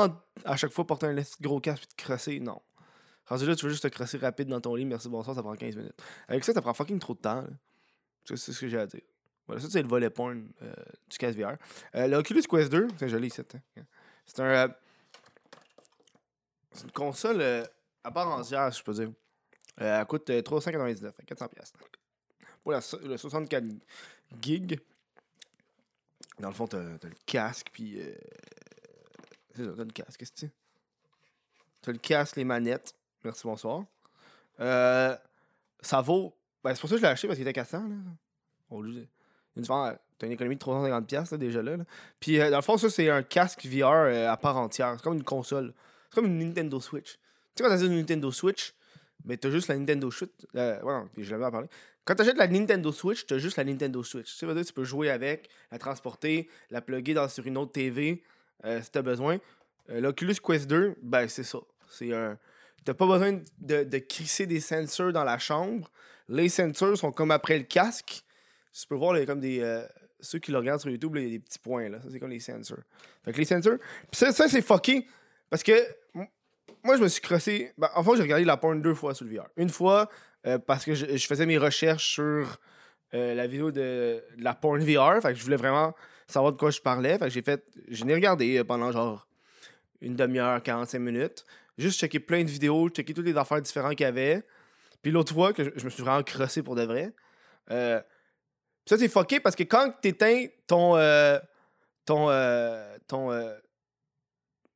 à 0.46 0.56
chaque 0.56 0.72
fois 0.72 0.88
porter 0.88 1.08
un 1.08 1.16
gros 1.42 1.60
casque 1.60 1.84
puis 1.86 1.96
te 1.98 2.02
crosser? 2.02 2.40
Non. 2.40 2.62
Rendu 3.26 3.46
là, 3.46 3.56
tu 3.58 3.66
veux 3.66 3.72
juste 3.72 3.84
te 3.84 3.90
crosser 3.90 4.18
rapide 4.18 4.48
dans 4.48 4.62
ton 4.62 4.74
lit. 4.74 4.86
Merci, 4.86 5.10
bonsoir, 5.10 5.36
ça 5.36 5.44
prend 5.44 5.54
15 5.54 5.76
minutes. 5.76 6.02
Avec 6.30 6.46
ça, 6.46 6.54
ça 6.54 6.62
prend 6.62 6.74
fucking 6.74 7.00
trop 7.00 7.14
de 7.14 7.20
temps. 7.20 7.42
là. 7.42 7.50
C'est 8.24 8.38
ce 8.38 8.60
que 8.60 8.70
j'ai 8.70 8.80
à 8.80 8.86
dire. 8.86 9.02
Voilà, 9.48 9.62
ça, 9.62 9.70
c'est 9.70 9.82
le 9.82 9.88
volet 9.88 10.10
porn 10.10 10.50
euh, 10.62 10.74
du 11.10 11.18
casque 11.18 11.38
VR. 11.40 11.56
Euh, 11.96 12.08
le 12.08 12.18
Oculus 12.18 12.44
Quest 12.44 12.70
2, 12.72 12.88
c'est 13.00 13.10
joli, 13.10 13.30
c'est 13.30 13.58
C'est 14.26 14.40
un. 14.42 14.46
euh, 14.46 14.68
c'est 16.72 16.84
une 16.84 16.92
console 16.92 17.42
euh, 17.42 17.64
à 18.04 18.12
part 18.12 18.28
entière, 18.28 18.70
je 18.72 18.84
peux 18.84 18.94
dire. 18.94 19.10
Elle 19.78 20.06
coûte 20.06 20.30
euh, 20.30 20.42
399, 20.42 21.14
400 21.26 21.48
pièces. 21.50 21.74
Pour 22.64 22.72
la 22.74 22.82
so- 22.82 23.00
le 23.00 23.16
64 23.18 23.64
gigs. 24.42 24.80
Dans 26.40 26.50
le 26.50 26.54
fond, 26.54 26.68
t'as 26.68 26.98
t'as 26.98 27.08
le 27.08 27.16
casque, 27.26 27.68
puis. 27.72 28.00
c'est 29.56 29.64
ça, 29.66 29.72
t'as 29.76 29.84
le 29.84 29.92
casque, 29.92 30.18
qu'est-ce 30.20 30.32
que 30.32 30.40
c'est? 30.40 30.52
T'as 31.82 31.92
le 31.94 31.98
casque, 32.00 32.36
les 32.36 32.44
manettes. 32.44 32.94
Merci, 33.24 33.44
bonsoir. 33.48 33.86
Ça 34.60 36.02
vaut. 36.02 36.36
Ben, 36.64 36.74
c'est 36.76 36.82
pour 36.82 36.90
ça 36.90 36.96
que 36.96 37.02
je 37.02 37.06
l'ai 37.06 37.12
acheté 37.12 37.28
parce 37.28 37.38
qu'il 37.38 37.48
était 37.48 37.54
400. 37.54 37.88
Là. 37.88 37.96
Au 38.70 38.82
lieu 38.82 38.94
de- 39.02 39.08
une 39.58 39.98
t'as 40.18 40.28
une 40.28 40.34
économie 40.34 40.56
de 40.56 40.62
350$ 40.62 41.06
piastres, 41.06 41.34
là, 41.36 41.38
déjà 41.38 41.62
là. 41.62 41.78
Puis 42.20 42.40
euh, 42.40 42.50
dans 42.50 42.58
le 42.58 42.64
fond, 42.64 42.78
ça, 42.78 42.90
c'est 42.90 43.10
un 43.10 43.24
casque 43.24 43.66
VR 43.66 43.86
euh, 43.86 44.30
à 44.30 44.38
part 44.38 44.58
entière. 44.58 44.96
C'est 44.98 45.04
comme 45.04 45.16
une 45.16 45.24
console. 45.24 45.74
C'est 46.10 46.16
comme 46.16 46.26
une 46.26 46.40
Nintendo 46.40 46.80
Switch. 46.80 47.14
Tu 47.56 47.64
sais, 47.64 47.64
quand 47.64 47.70
t'as 47.70 47.84
une 47.84 47.96
Nintendo 47.96 48.32
Switch, 48.32 48.74
mais 49.26 49.38
t'as 49.38 49.50
juste 49.50 49.68
la 49.68 49.78
Nintendo 49.78 50.10
Switch. 50.10 50.32
Euh, 50.56 50.82
ouais, 50.82 51.08
je 51.18 51.32
l'avais 51.32 51.46
à 51.46 51.52
parler. 51.52 51.68
Quand 52.06 52.16
t'achètes 52.16 52.38
la 52.38 52.48
Nintendo 52.48 52.92
Switch, 52.92 53.26
t'as 53.26 53.38
juste 53.38 53.58
la 53.58 53.66
Nintendo 53.66 54.02
Switch. 54.04 54.38
Tu 54.38 54.48
sais, 54.48 54.66
tu 54.66 54.74
peux 54.74 54.86
jouer 54.86 55.10
avec, 55.10 55.50
la 55.72 55.78
transporter, 55.78 56.50
la 56.72 56.82
plugger 56.82 57.28
sur 57.30 57.46
une 57.46 57.58
autre 57.58 57.74
TV 57.74 58.24
euh, 58.66 58.82
si 58.82 58.92
t'as 58.92 59.02
besoin. 59.02 59.40
L'Oculus 59.90 60.36
Quest 60.44 60.68
2, 60.68 60.96
ben 61.02 61.28
c'est 61.30 61.44
ça. 61.44 61.60
C'est 61.90 62.14
un. 62.14 62.38
T'as 62.84 62.94
pas 62.94 63.08
besoin 63.08 63.40
de, 63.60 63.84
de 63.84 63.98
crisser 64.00 64.46
des 64.46 64.60
sensors 64.60 65.14
dans 65.14 65.24
la 65.24 65.38
chambre. 65.38 65.90
Les 66.30 66.50
sensors 66.50 66.98
sont 66.98 67.12
comme 67.12 67.32
après 67.32 67.58
le 67.58 67.64
casque. 67.64 68.24
Tu 68.74 68.88
peux 68.88 68.96
voir, 68.96 69.16
il 69.16 69.20
y 69.20 69.24
a 69.24 69.26
comme 69.26 69.40
des. 69.40 69.60
euh, 69.62 69.86
ceux 70.20 70.40
qui 70.40 70.52
le 70.52 70.58
regardent 70.58 70.82
sur 70.82 70.90
YouTube, 70.90 71.16
il 71.16 71.24
y 71.24 71.28
a 71.28 71.30
des 71.30 71.40
petits 71.40 71.60
points. 71.60 71.90
Là. 71.90 72.02
Ça, 72.02 72.08
c'est 72.12 72.20
comme 72.20 72.30
les 72.30 72.40
sensors. 72.40 72.80
Fait 73.24 73.32
que 73.32 73.38
les 73.38 73.46
sensors. 73.46 73.78
Puis 74.12 74.20
ça, 74.20 74.32
ça 74.32 74.48
c'est 74.48 74.62
fucké. 74.62 75.08
Parce 75.50 75.64
que 75.64 75.74
moi, 76.84 76.98
je 76.98 77.02
me 77.02 77.08
suis 77.08 77.22
crossé. 77.22 77.72
Ben, 77.78 77.90
en 77.96 78.04
fait, 78.04 78.16
j'ai 78.16 78.24
regardé 78.24 78.46
la 78.46 78.58
porn 78.58 78.82
deux 78.82 78.94
fois 78.94 79.14
sur 79.14 79.26
le 79.26 79.36
VR. 79.36 79.48
Une 79.58 79.70
fois, 79.70 80.10
euh, 80.46 80.58
parce 80.58 80.86
que 80.86 80.94
je, 80.94 81.28
faisais 81.28 81.46
mes 81.46 81.58
recherches 81.58 82.14
sur 82.14 82.58
euh, 83.14 83.36
la 83.36 83.48
vidéo 83.48 83.72
de, 83.72 84.24
la 84.38 84.54
porn 84.54 84.80
VR. 84.80 85.22
Fait 85.22 85.34
que 85.34 85.36
je 85.36 85.44
voulais 85.44 85.58
vraiment 85.58 85.94
savoir 86.28 86.54
de 86.54 86.58
quoi 86.58 86.72
je 86.72 86.82
parlais. 86.82 87.18
Fait 87.18 87.26
que 87.26 87.32
j'ai 87.32 87.42
fait. 87.42 87.64
Je 87.90 88.06
l'ai 88.06 88.14
regardé 88.14 88.64
pendant 88.64 88.92
genre 88.92 89.28
une 90.02 90.16
demi-heure, 90.16 90.62
45 90.62 91.00
minutes. 91.00 91.46
Juste 91.78 92.00
checker 92.00 92.20
plein 92.20 92.44
de 92.44 92.50
vidéos, 92.50 92.90
checker 92.90 93.14
toutes 93.14 93.26
les 93.26 93.38
affaires 93.38 93.62
différentes 93.62 93.96
qu'il 93.96 94.06
y 94.06 94.08
avait. 94.08 94.44
Puis 95.02 95.12
l'autre 95.12 95.34
fois, 95.34 95.54
que 95.54 95.64
je, 95.64 95.70
je 95.76 95.86
me 95.86 95.90
suis 95.90 96.04
vraiment 96.04 96.24
crossé 96.24 96.64
pour 96.64 96.76
de 96.76 96.84
vrai. 96.84 97.14
Euh, 97.72 98.02
ça, 98.88 98.98
c'est 98.98 99.08
fucké 99.10 99.40
parce 99.40 99.56
que 99.56 99.64
quand 99.64 99.92
t'éteins 100.02 100.46
ton. 100.68 100.96
euh, 100.98 101.40
ton. 102.06 102.30
euh, 102.30 102.98
ton. 103.08 103.32
euh, 103.32 103.54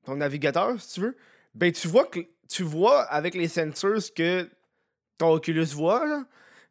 ton 0.04 0.16
navigateur, 0.16 0.80
si 0.82 0.96
tu 0.96 1.02
veux, 1.02 1.18
ben 1.54 1.72
tu 1.72 1.88
vois 1.88 2.06
que 2.06 2.20
tu 2.50 2.64
vois 2.64 3.02
avec 3.04 3.36
les 3.36 3.48
sensors 3.48 4.02
ce 4.02 4.12
que 4.12 4.50
ton 5.18 5.32
Oculus 5.34 5.66
voit. 5.74 6.06
là. 6.08 6.24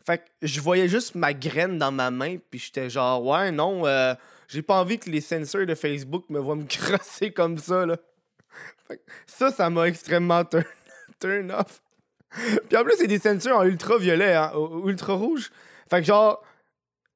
Fait 0.05 0.19
que 0.19 0.25
je 0.43 0.61
voyais 0.61 0.89
juste 0.89 1.15
ma 1.15 1.33
graine 1.33 1.79
dans 1.79 1.93
ma 1.93 2.11
main, 2.11 2.39
puis 2.51 2.59
j'étais 2.59 2.91
genre, 2.91 3.25
ouais, 3.25 3.53
non, 3.53 3.87
euh, 3.87 4.15
j'ai 4.49 4.63
pas 4.63 4.81
envie 4.81 4.99
que 4.99 5.09
les 5.11 5.21
sensors 5.21 5.65
de 5.67 5.75
Facebook 5.75 6.25
me 6.29 6.39
voient 6.41 6.57
me 6.57 6.65
crosser 6.69 7.33
comme 7.33 7.59
ça, 7.59 7.87
là. 7.87 7.97
Fait 8.89 8.97
que 8.97 9.03
ça, 9.27 9.53
ça 9.53 9.71
m'a 9.71 9.87
extrêmement 9.87 10.45
turn, 10.45 10.65
turn 11.21 11.53
off. 11.53 11.81
Puis 12.69 12.77
en 12.77 12.83
plus, 12.83 12.95
c'est 12.97 13.07
des 13.07 13.19
sensors 13.21 13.59
en 13.59 13.65
ultraviolet, 13.65 14.35
hein, 14.35 14.53
ultra 14.85 15.15
rouge. 15.15 15.51
Fait 15.89 16.01
que 16.01 16.07
genre, 16.07 16.43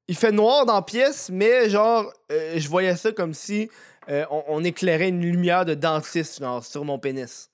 il 0.07 0.15
fait 0.15 0.31
noir 0.31 0.65
dans 0.65 0.75
la 0.75 0.81
pièce, 0.81 1.29
mais 1.29 1.69
genre, 1.69 2.11
euh, 2.31 2.57
je 2.57 2.69
voyais 2.69 2.95
ça 2.95 3.11
comme 3.11 3.33
si 3.33 3.69
euh, 4.09 4.25
on, 4.29 4.63
éclairait 4.63 5.09
une 5.09 5.21
lumière 5.21 5.65
de 5.65 5.73
dentiste 5.73 6.39
genre, 6.39 6.63
sur 6.63 6.85
mon 6.85 6.99
pénis. 6.99 7.49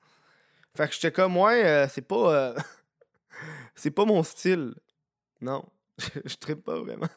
Fait 0.75 0.88
que 0.88 0.93
j'étais 0.93 1.12
comme, 1.12 1.38
ouais, 1.38 1.65
euh, 1.65 1.88
c'est 1.88 2.01
pas. 2.01 2.55
c'est 3.75 3.91
pas 3.91 4.05
mon 4.05 4.24
style. 4.24 4.74
Non, 5.39 5.65
je, 5.98 6.36
trippe 6.36 6.63
pas 6.63 6.79
vraiment. 6.79 7.10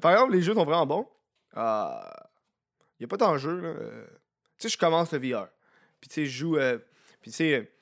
Par 0.00 0.12
exemple, 0.12 0.32
les 0.32 0.42
jeux 0.42 0.54
sont 0.54 0.64
vraiment 0.64 0.86
bons. 0.86 1.08
Il 2.98 3.02
y 3.02 3.04
a 3.04 3.08
pas 3.08 3.16
d'enjeu, 3.16 3.60
là. 3.60 3.68
Euh, 3.68 4.06
Tu 4.58 4.68
sais, 4.68 4.74
je 4.74 4.78
commence 4.78 5.12
le 5.12 5.18
VR. 5.18 5.48
Puis 6.00 6.08
tu 6.08 6.14
sais, 6.14 6.26
je 6.26 6.38
joue. 6.38 6.58
Puis 7.20 7.30
tu 7.30 7.36
sais. 7.36 7.72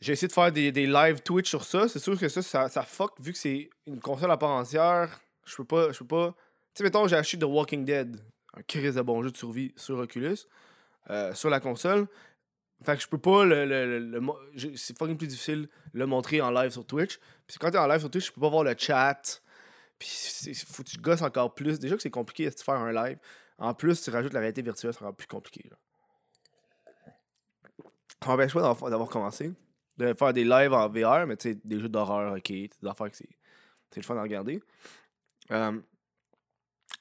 J'ai 0.00 0.12
essayé 0.12 0.28
de 0.28 0.32
faire 0.32 0.52
des, 0.52 0.72
des 0.72 0.86
live 0.86 1.22
Twitch 1.22 1.48
sur 1.48 1.64
ça. 1.64 1.88
C'est 1.88 1.98
sûr 1.98 2.18
que 2.18 2.28
ça, 2.28 2.68
ça, 2.68 2.82
fuck, 2.82 3.20
vu 3.20 3.32
que 3.32 3.38
c'est 3.38 3.70
une 3.86 4.00
console 4.00 4.30
à 4.30 4.36
part 4.36 4.50
entière. 4.50 5.20
Je 5.44 5.56
peux 5.56 5.64
pas. 5.64 5.92
Je 5.92 5.98
peux 6.00 6.06
pas. 6.06 6.34
Tu 6.74 6.78
sais, 6.78 6.84
mettons, 6.84 7.06
j'ai 7.08 7.16
acheté 7.16 7.38
The 7.38 7.44
Walking 7.44 7.84
Dead, 7.84 8.20
un 8.54 8.62
crise 8.62 8.94
de 8.94 9.02
bon 9.02 9.22
jeu 9.22 9.30
de 9.30 9.36
survie 9.36 9.72
sur 9.76 9.98
Oculus, 9.98 10.36
euh, 11.08 11.34
sur 11.34 11.50
la 11.50 11.60
console. 11.60 12.06
Fait 12.84 12.96
que 12.96 13.02
je 13.02 13.08
peux 13.08 13.18
pas 13.18 13.44
le. 13.44 13.64
le, 13.66 13.98
le- 13.98 14.76
c'est 14.76 14.96
fucking 14.96 15.16
plus 15.18 15.26
difficile 15.26 15.68
le 15.92 16.06
montrer 16.06 16.40
en 16.40 16.50
live 16.50 16.70
sur 16.70 16.86
Twitch. 16.86 17.18
Puis 17.46 17.56
quand 17.58 17.70
t'es 17.70 17.78
en 17.78 17.86
live 17.86 18.00
sur 18.00 18.10
Twitch, 18.10 18.26
je 18.26 18.32
peux 18.32 18.40
pas 18.40 18.48
voir 18.48 18.64
le 18.64 18.74
chat. 18.78 19.42
Puis 19.98 20.08
faut 20.66 20.82
que 20.82 20.88
tu 20.88 20.96
gosses 20.98 21.20
encore 21.22 21.54
plus. 21.54 21.78
Déjà 21.78 21.96
que 21.96 22.02
c'est 22.02 22.10
compliqué 22.10 22.48
de 22.48 22.54
faire 22.58 22.74
un 22.76 22.92
live. 22.92 23.18
En 23.58 23.74
plus, 23.74 24.00
tu 24.00 24.10
rajoutes 24.10 24.32
la 24.32 24.40
réalité 24.40 24.62
virtuelle, 24.62 24.94
c'est 24.94 25.02
encore 25.02 25.14
plus 25.16 25.26
compliqué. 25.26 25.68
là. 25.70 25.76
ça 28.22 28.28
m'empêche 28.30 28.54
pas 28.54 28.60
d'avoir 28.62 29.08
commencé. 29.10 29.52
De 30.00 30.14
faire 30.14 30.32
des 30.32 30.44
lives 30.44 30.72
en 30.72 30.88
VR, 30.88 31.26
mais 31.26 31.36
tu 31.36 31.50
sais, 31.50 31.58
des 31.62 31.78
jeux 31.78 31.90
d'horreur, 31.90 32.34
ok. 32.34 32.48
Des 32.48 32.70
affaires 32.86 33.10
que 33.10 33.16
c'est 33.16 33.28
le 33.96 34.02
fun 34.02 34.16
à 34.16 34.22
regarder. 34.22 34.62
Euh, 35.50 35.78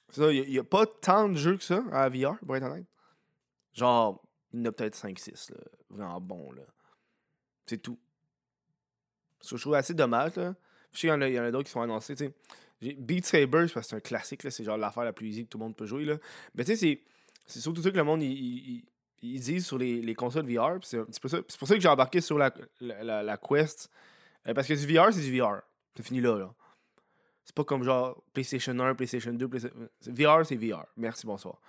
ça, 0.09 0.33
il 0.33 0.49
n'y 0.49 0.59
a, 0.59 0.63
pas 0.65 0.85
tant 0.85 1.29
de 1.29 1.35
jeux 1.35 1.55
que 1.55 1.63
ça 1.63 1.81
à 1.93 2.09
VR, 2.09 2.37
pour 2.45 2.57
être 2.57 2.65
honnête. 2.65 2.85
Genre, 3.73 4.21
il 4.51 4.59
y 4.59 4.61
en 4.63 4.65
a 4.65 4.71
peut-être 4.73 4.97
5-6, 4.97 5.53
là. 5.53 5.59
Vraiment 5.89 6.19
bon, 6.19 6.51
là. 6.51 6.63
C'est 7.67 7.77
tout. 7.77 7.97
Ce 9.39 9.51
que 9.51 9.57
je 9.57 9.61
trouve 9.61 9.75
assez 9.75 9.93
dommage, 9.93 10.35
là. 10.35 10.53
Je 10.91 10.99
sais 10.99 11.07
qu'il 11.07 11.33
y 11.33 11.39
en 11.39 11.43
a, 11.43 11.47
a 11.47 11.51
d'autres 11.51 11.67
qui 11.67 11.71
sont 11.71 11.81
annoncés, 11.81 12.15
tu 12.15 12.25
sais. 12.81 12.95
Beat 12.95 13.25
Saber, 13.25 13.67
parce 13.73 13.73
que 13.73 13.81
c'est 13.81 13.95
un 13.95 14.01
classique, 14.01 14.43
là. 14.43 14.51
C'est 14.51 14.65
genre 14.65 14.77
l'affaire 14.77 15.05
la 15.05 15.13
plus 15.13 15.29
easy 15.29 15.45
que 15.45 15.49
tout 15.49 15.57
le 15.57 15.63
monde 15.63 15.75
peut 15.77 15.85
jouer, 15.85 16.03
là. 16.03 16.17
Mais 16.53 16.65
tu 16.65 16.75
sais, 16.75 17.01
c'est, 17.45 17.59
surtout 17.61 17.81
ça 17.81 17.91
que 17.91 17.95
le 17.95 18.03
monde, 18.03 18.23
il- 19.21 19.35
il 19.35 19.39
dit 19.41 19.61
sur 19.61 19.77
les, 19.77 20.01
les 20.01 20.15
consoles 20.15 20.45
VR. 20.51 20.77
C'est 20.83 20.97
ça. 20.97 21.03
C'est 21.47 21.57
pour 21.57 21.67
ça 21.67 21.75
que 21.75 21.79
j'ai 21.81 21.87
embarqué 21.89 22.21
sur 22.21 22.37
la, 22.37 22.51
la, 22.81 23.23
la- 23.23 23.37
Quest. 23.37 23.89
Euh, 24.47 24.53
parce 24.53 24.67
que 24.67 24.73
du 24.73 24.93
VR, 24.93 25.11
c'est 25.13 25.21
du 25.21 25.39
VR. 25.39 25.61
C'est 25.95 26.03
fini 26.05 26.21
là, 26.21 26.37
là. 26.37 26.53
C'est 27.45 27.55
pas 27.55 27.63
comme 27.63 27.83
genre 27.83 28.21
PlayStation 28.33 28.77
1, 28.79 28.95
PlayStation 28.95 29.33
2, 29.33 29.47
PlayStation... 29.47 29.89
VR, 30.07 30.45
c'est 30.45 30.55
VR. 30.55 30.85
Merci, 30.97 31.25
bonsoir. 31.25 31.59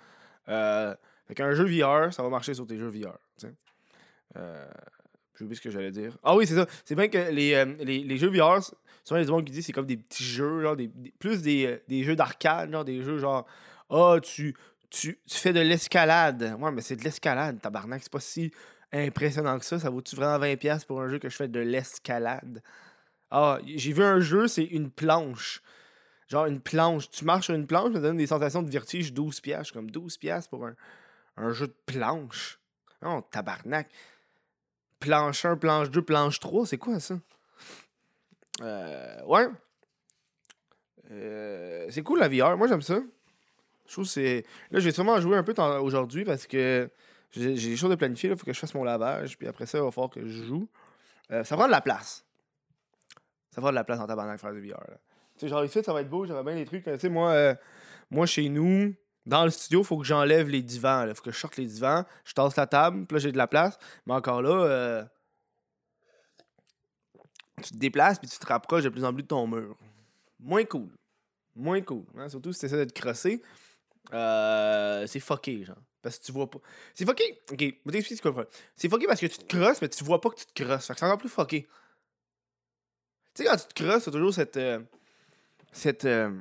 Euh, 0.47 0.95
fait 1.27 1.33
qu'un 1.35 1.53
jeu 1.53 1.65
VR, 1.65 2.13
ça 2.13 2.21
va 2.23 2.29
marcher 2.29 2.53
sur 2.53 2.65
tes 2.67 2.77
jeux 2.77 2.87
VR. 2.89 3.17
Euh, 4.37 4.67
j'ai 5.37 5.43
oublié 5.45 5.55
ce 5.57 5.61
que 5.61 5.71
j'allais 5.71 5.91
dire. 5.91 6.17
Ah 6.23 6.35
oui, 6.35 6.45
c'est 6.47 6.55
ça. 6.55 6.67
C'est 6.85 6.95
bien 6.95 7.07
que 7.07 7.17
les, 7.31 7.53
euh, 7.55 7.65
les, 7.79 8.03
les 8.03 8.17
jeux 8.17 8.29
VR, 8.29 8.61
souvent 9.03 9.19
les 9.19 9.25
gens 9.25 9.41
qui 9.41 9.51
disent 9.51 9.65
c'est 9.65 9.73
comme 9.73 9.85
des 9.87 9.97
petits 9.97 10.23
jeux, 10.23 10.61
genre 10.61 10.75
des, 10.75 10.87
plus 11.19 11.41
des, 11.41 11.79
des 11.87 12.03
jeux 12.03 12.15
d'arcade, 12.15 12.71
genre 12.71 12.85
des 12.85 13.01
jeux 13.01 13.17
genre 13.17 13.45
Ah, 13.89 14.17
tu, 14.21 14.55
tu, 14.91 15.19
fais 15.27 15.53
de 15.53 15.61
l'escalade. 15.61 16.55
Ouais, 16.59 16.71
mais 16.71 16.81
c'est 16.81 16.97
de 16.97 17.03
l'escalade, 17.03 17.59
tabarnak. 17.59 18.03
C'est 18.03 18.11
pas 18.11 18.19
si 18.19 18.51
impressionnant 18.91 19.57
que 19.57 19.65
ça. 19.65 19.79
Ça 19.79 19.89
vaut-tu 19.89 20.15
vraiment 20.15 20.37
20$ 20.37 20.85
pour 20.85 21.01
un 21.01 21.07
jeu 21.07 21.17
que 21.17 21.29
je 21.29 21.35
fais 21.35 21.47
de 21.47 21.59
l'escalade? 21.59 22.61
Ah, 23.31 23.59
j'ai 23.65 23.93
vu 23.93 24.03
un 24.03 24.19
jeu, 24.19 24.47
c'est 24.47 24.65
une 24.65 24.91
planche. 24.91 25.63
Genre 26.27 26.45
une 26.45 26.59
planche. 26.59 27.09
Tu 27.09 27.25
marches 27.25 27.45
sur 27.45 27.55
une 27.55 27.65
planche, 27.65 27.93
ça 27.93 27.99
donne 27.99 28.17
des 28.17 28.27
sensations 28.27 28.61
de 28.61 28.69
vertige 28.69 29.13
12$. 29.13 29.41
piastres. 29.41 29.63
Je 29.63 29.63
suis 29.63 29.73
comme 29.73 29.89
12$ 29.89 30.19
piastres 30.19 30.49
pour 30.49 30.67
un, 30.67 31.51
jeu 31.53 31.67
de 31.67 31.75
planche? 31.85 32.59
Non, 33.01 33.21
tabarnak. 33.21 33.89
Planche 34.99 35.45
1, 35.45 35.57
planche 35.57 35.89
2, 35.89 36.01
planche 36.03 36.39
3, 36.39 36.67
c'est 36.67 36.77
quoi 36.77 36.99
ça? 36.99 37.15
Euh, 38.61 39.23
ouais. 39.25 39.47
Euh, 41.09 41.87
c'est 41.89 42.03
cool 42.03 42.19
la 42.19 42.27
VR, 42.27 42.57
moi 42.57 42.67
j'aime 42.67 42.81
ça. 42.81 42.99
Je 43.91 43.95
trouve 43.95 44.05
c'est. 44.05 44.45
Là, 44.71 44.79
je 44.79 44.85
vais 44.85 44.93
sûrement 44.93 45.19
jouer 45.19 45.35
un 45.35 45.43
peu 45.43 45.53
aujourd'hui 45.81 46.23
parce 46.23 46.47
que 46.47 46.89
j'ai 47.29 47.57
j'ai 47.57 47.71
des 47.71 47.75
choses 47.75 47.89
de 47.89 47.95
planifier. 47.95 48.29
Il 48.29 48.37
faut 48.37 48.45
que 48.45 48.53
je 48.53 48.59
fasse 48.59 48.73
mon 48.73 48.85
lavage. 48.85 49.37
Puis 49.37 49.49
après 49.49 49.65
ça, 49.65 49.79
il 49.79 49.83
va 49.83 49.91
falloir 49.91 50.09
que 50.09 50.25
je 50.25 50.43
joue. 50.43 50.69
Euh, 51.29 51.43
ça 51.43 51.57
prend 51.57 51.65
de 51.65 51.71
la 51.71 51.81
place. 51.81 52.23
Ça 53.53 53.59
prend 53.59 53.71
de 53.71 53.75
la 53.75 53.83
place 53.83 53.99
en 53.99 54.07
tabarnak 54.07 54.39
faire 54.39 54.53
du 54.53 54.61
VR. 54.61 54.79
Tu 55.33 55.41
sais, 55.41 55.47
genre 55.49 55.65
ici, 55.65 55.83
ça 55.83 55.91
va 55.91 55.99
être 55.99 56.09
beau. 56.09 56.25
J'aurais 56.25 56.41
bien 56.41 56.55
des 56.55 56.63
trucs. 56.63 56.85
Tu 56.85 56.99
sais, 56.99 57.09
moi, 57.09 57.31
euh, 57.31 57.53
moi, 58.09 58.25
chez 58.25 58.47
nous, 58.47 58.95
dans 59.25 59.43
le 59.43 59.49
studio, 59.49 59.81
il 59.81 59.85
faut 59.85 59.97
que 59.97 60.05
j'enlève 60.05 60.47
les 60.47 60.61
divans. 60.61 61.05
Il 61.05 61.13
faut 61.13 61.23
que 61.23 61.31
je 61.31 61.37
sorte 61.37 61.57
les 61.57 61.65
divans. 61.65 62.05
Je 62.23 62.31
tasse 62.31 62.55
la 62.55 62.67
table. 62.67 63.05
Puis 63.05 63.15
là, 63.15 63.19
j'ai 63.19 63.33
de 63.33 63.37
la 63.37 63.47
place. 63.47 63.77
Mais 64.05 64.13
encore 64.13 64.41
là, 64.41 64.51
euh, 64.51 65.03
tu 67.61 67.71
te 67.71 67.77
déplaces 67.77 68.19
puis 68.19 68.29
tu 68.29 68.39
te 68.39 68.47
rapproches 68.47 68.85
de 68.85 68.89
plus 68.89 69.03
en 69.03 69.13
plus 69.13 69.23
de 69.23 69.27
ton 69.27 69.47
mur. 69.47 69.75
Moins 70.39 70.63
cool. 70.63 70.87
Moins 71.57 71.81
cool. 71.81 72.05
hein, 72.17 72.29
Surtout 72.29 72.53
si 72.53 72.61
tu 72.61 72.65
essaies 72.67 72.85
de 72.85 72.89
te 72.89 72.97
crosser. 72.97 73.41
Euh, 74.13 75.07
c'est 75.07 75.19
fucké, 75.19 75.63
genre. 75.63 75.77
Parce 76.01 76.17
que 76.17 76.25
tu 76.25 76.31
vois 76.31 76.49
pas. 76.49 76.59
C'est 76.95 77.05
fucké. 77.05 77.39
Ok, 77.51 77.59
je 77.59 77.65
vais 77.65 77.91
t'expliquer 77.91 78.15
ce 78.15 78.21
que 78.21 78.27
le 78.27 78.33
problème. 78.33 78.51
C'est 78.75 78.89
fucké 78.89 79.05
parce 79.07 79.19
que 79.19 79.27
tu 79.27 79.37
te 79.37 79.57
crosses, 79.57 79.81
mais 79.81 79.89
tu 79.89 80.03
vois 80.03 80.19
pas 80.19 80.29
que 80.29 80.35
tu 80.39 80.45
te 80.45 80.63
crosses. 80.63 80.87
Fait 80.87 80.93
que 80.93 80.99
c'est 80.99 81.05
encore 81.05 81.17
plus 81.19 81.29
fucké. 81.29 81.67
Tu 83.33 83.43
sais, 83.43 83.45
quand 83.49 83.57
tu 83.57 83.67
te 83.73 83.83
crosses, 83.83 84.05
t'as 84.05 84.11
toujours 84.11 84.33
cette. 84.33 84.57
euh, 84.57 84.79
cette. 85.71 86.05
euh, 86.05 86.31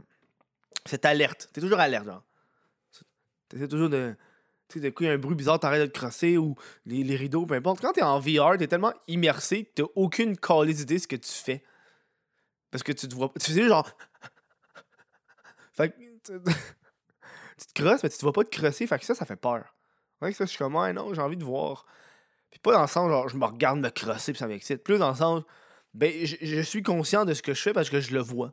cette 0.87 1.05
alerte. 1.05 1.50
T'es 1.52 1.61
toujours 1.61 1.79
alerte, 1.79 2.07
genre. 2.07 2.23
T'essaies 3.49 3.69
toujours 3.69 3.90
de. 3.90 4.17
Tu 4.69 4.79
sais, 4.79 4.85
de 4.85 4.90
coup, 4.90 5.02
il 5.02 5.07
y 5.07 5.11
a 5.11 5.12
un 5.12 5.19
bruit 5.19 5.35
bizarre, 5.35 5.59
t'arrêtes 5.59 5.83
de 5.83 5.87
te 5.87 5.99
crosser 5.99 6.38
ou 6.38 6.55
les, 6.87 7.17
rideaux, 7.17 7.45
peu 7.45 7.55
importe. 7.55 7.81
Quand 7.81 7.93
t'es 7.93 8.02
en 8.02 8.21
VR, 8.21 8.57
t'es 8.57 8.69
tellement 8.69 8.95
immersé 9.09 9.64
que 9.64 9.83
t'as 9.83 9.88
aucune 9.97 10.37
calice 10.37 10.79
d'idée 10.79 10.97
de 10.97 11.00
ce 11.02 11.09
que 11.09 11.17
tu 11.17 11.31
fais. 11.33 11.64
Parce 12.71 12.83
que 12.85 12.93
tu 12.93 13.09
te 13.09 13.14
vois 13.14 13.33
pas. 13.33 13.40
Tu 13.40 13.52
fais 13.52 13.69
genre. 13.69 13.90
fait 15.73 15.90
que. 15.90 16.40
Tu, 17.61 17.67
te 17.67 17.83
crosses, 17.83 18.02
mais 18.02 18.09
tu 18.09 18.17
te 18.17 18.23
vois 18.23 18.33
pas 18.33 18.45
te 18.45 18.50
crosser. 18.50 18.87
Fait 18.87 18.99
que 18.99 19.05
ça, 19.05 19.14
ça 19.14 19.26
fait 19.26 19.37
peur. 19.37 19.75
Ouais, 20.23 20.33
ça, 20.33 20.45
je 20.45 20.50
suis 20.50 20.59
comme, 20.59 20.76
ouais, 20.76 20.93
non, 20.93 21.14
j'ai 21.14 21.21
envie 21.21 21.37
de 21.37 21.45
voir. 21.45 21.87
Puis 22.50 22.61
pas 22.61 22.73
dans 22.73 22.83
le 22.83 22.88
sens, 22.88 23.09
genre, 23.09 23.29
je 23.29 23.37
me 23.37 23.45
regarde 23.45 23.79
me 23.79 23.90
crosser, 23.90 24.33
puis 24.33 24.38
ça 24.38 24.47
m'excite. 24.47 24.83
Plus 24.83 24.99
dans 24.99 25.11
le 25.11 25.17
sens, 25.17 25.45
ben, 25.95 26.12
je, 26.25 26.37
je 26.40 26.61
suis 26.61 26.83
conscient 26.83 27.25
de 27.25 27.35
ce 27.35 27.43
que 27.43 27.55
je 27.55 27.62
fais 27.62 27.73
parce 27.73 27.90
que 27.90 28.00
je 28.00 28.12
le 28.12 28.21
vois. 28.21 28.52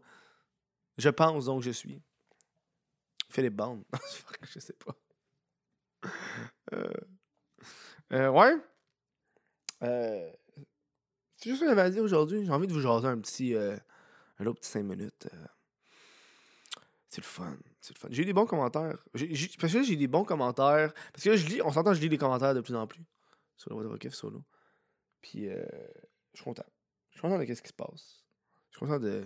Je 0.98 1.10
pense 1.10 1.46
donc 1.46 1.62
je 1.62 1.72
suis. 1.72 2.02
Philippe 3.30 3.56
Bond. 3.56 3.84
je 4.44 4.60
sais 4.60 4.74
pas. 4.74 4.96
Euh, 6.74 6.94
euh, 8.14 8.30
ouais. 8.30 8.56
Euh, 9.84 10.32
c'est 11.36 11.50
juste 11.50 11.60
ce 11.60 11.66
que 11.66 11.70
j'avais 11.70 11.82
à 11.82 11.90
dire 11.90 12.04
aujourd'hui. 12.04 12.46
J'ai 12.46 12.52
envie 12.52 12.68
de 12.68 12.74
vous 12.74 12.82
jaser 12.82 13.08
un 13.08 13.20
petit. 13.20 13.54
euh, 13.54 13.78
un 14.40 14.46
autre 14.46 14.60
petit 14.60 14.70
5 14.70 14.84
minutes. 14.84 15.28
C'est 17.10 17.22
le 17.22 17.28
fun. 17.28 17.58
J'ai 18.10 18.24
eu 18.24 18.26
des 18.26 18.34
bons 18.34 18.46
commentaires. 18.46 19.04
Parce 19.14 19.74
que 19.74 19.78
là, 19.78 19.84
j'ai 19.84 19.96
des 19.96 20.08
bons 20.08 20.24
commentaires. 20.24 20.94
Parce 21.14 21.24
que 21.24 21.30
là, 21.30 21.36
je 21.36 21.46
lis, 21.48 21.62
on 21.62 21.72
s'entend, 21.72 21.94
je 21.94 22.02
lis 22.02 22.10
des 22.10 22.18
commentaires 22.18 22.54
de 22.54 22.62
plus 22.62 22.76
en 22.76 22.88
plus 22.88 23.04
sur 23.56 23.78
le 23.78 23.90
Fuck 23.90 24.14
solo. 24.14 24.44
Puis, 25.22 25.50
euh, 25.50 25.66
je 26.34 26.38
suis 26.38 26.44
content. 26.44 26.66
Je 27.10 27.18
suis 27.18 27.22
content 27.22 27.40
de 27.40 27.54
ce 27.54 27.62
qui 27.62 27.70
se 27.70 27.74
passe. 27.74 28.26
Je 28.70 28.78
suis 28.78 28.86
content 28.86 29.00
de. 29.00 29.26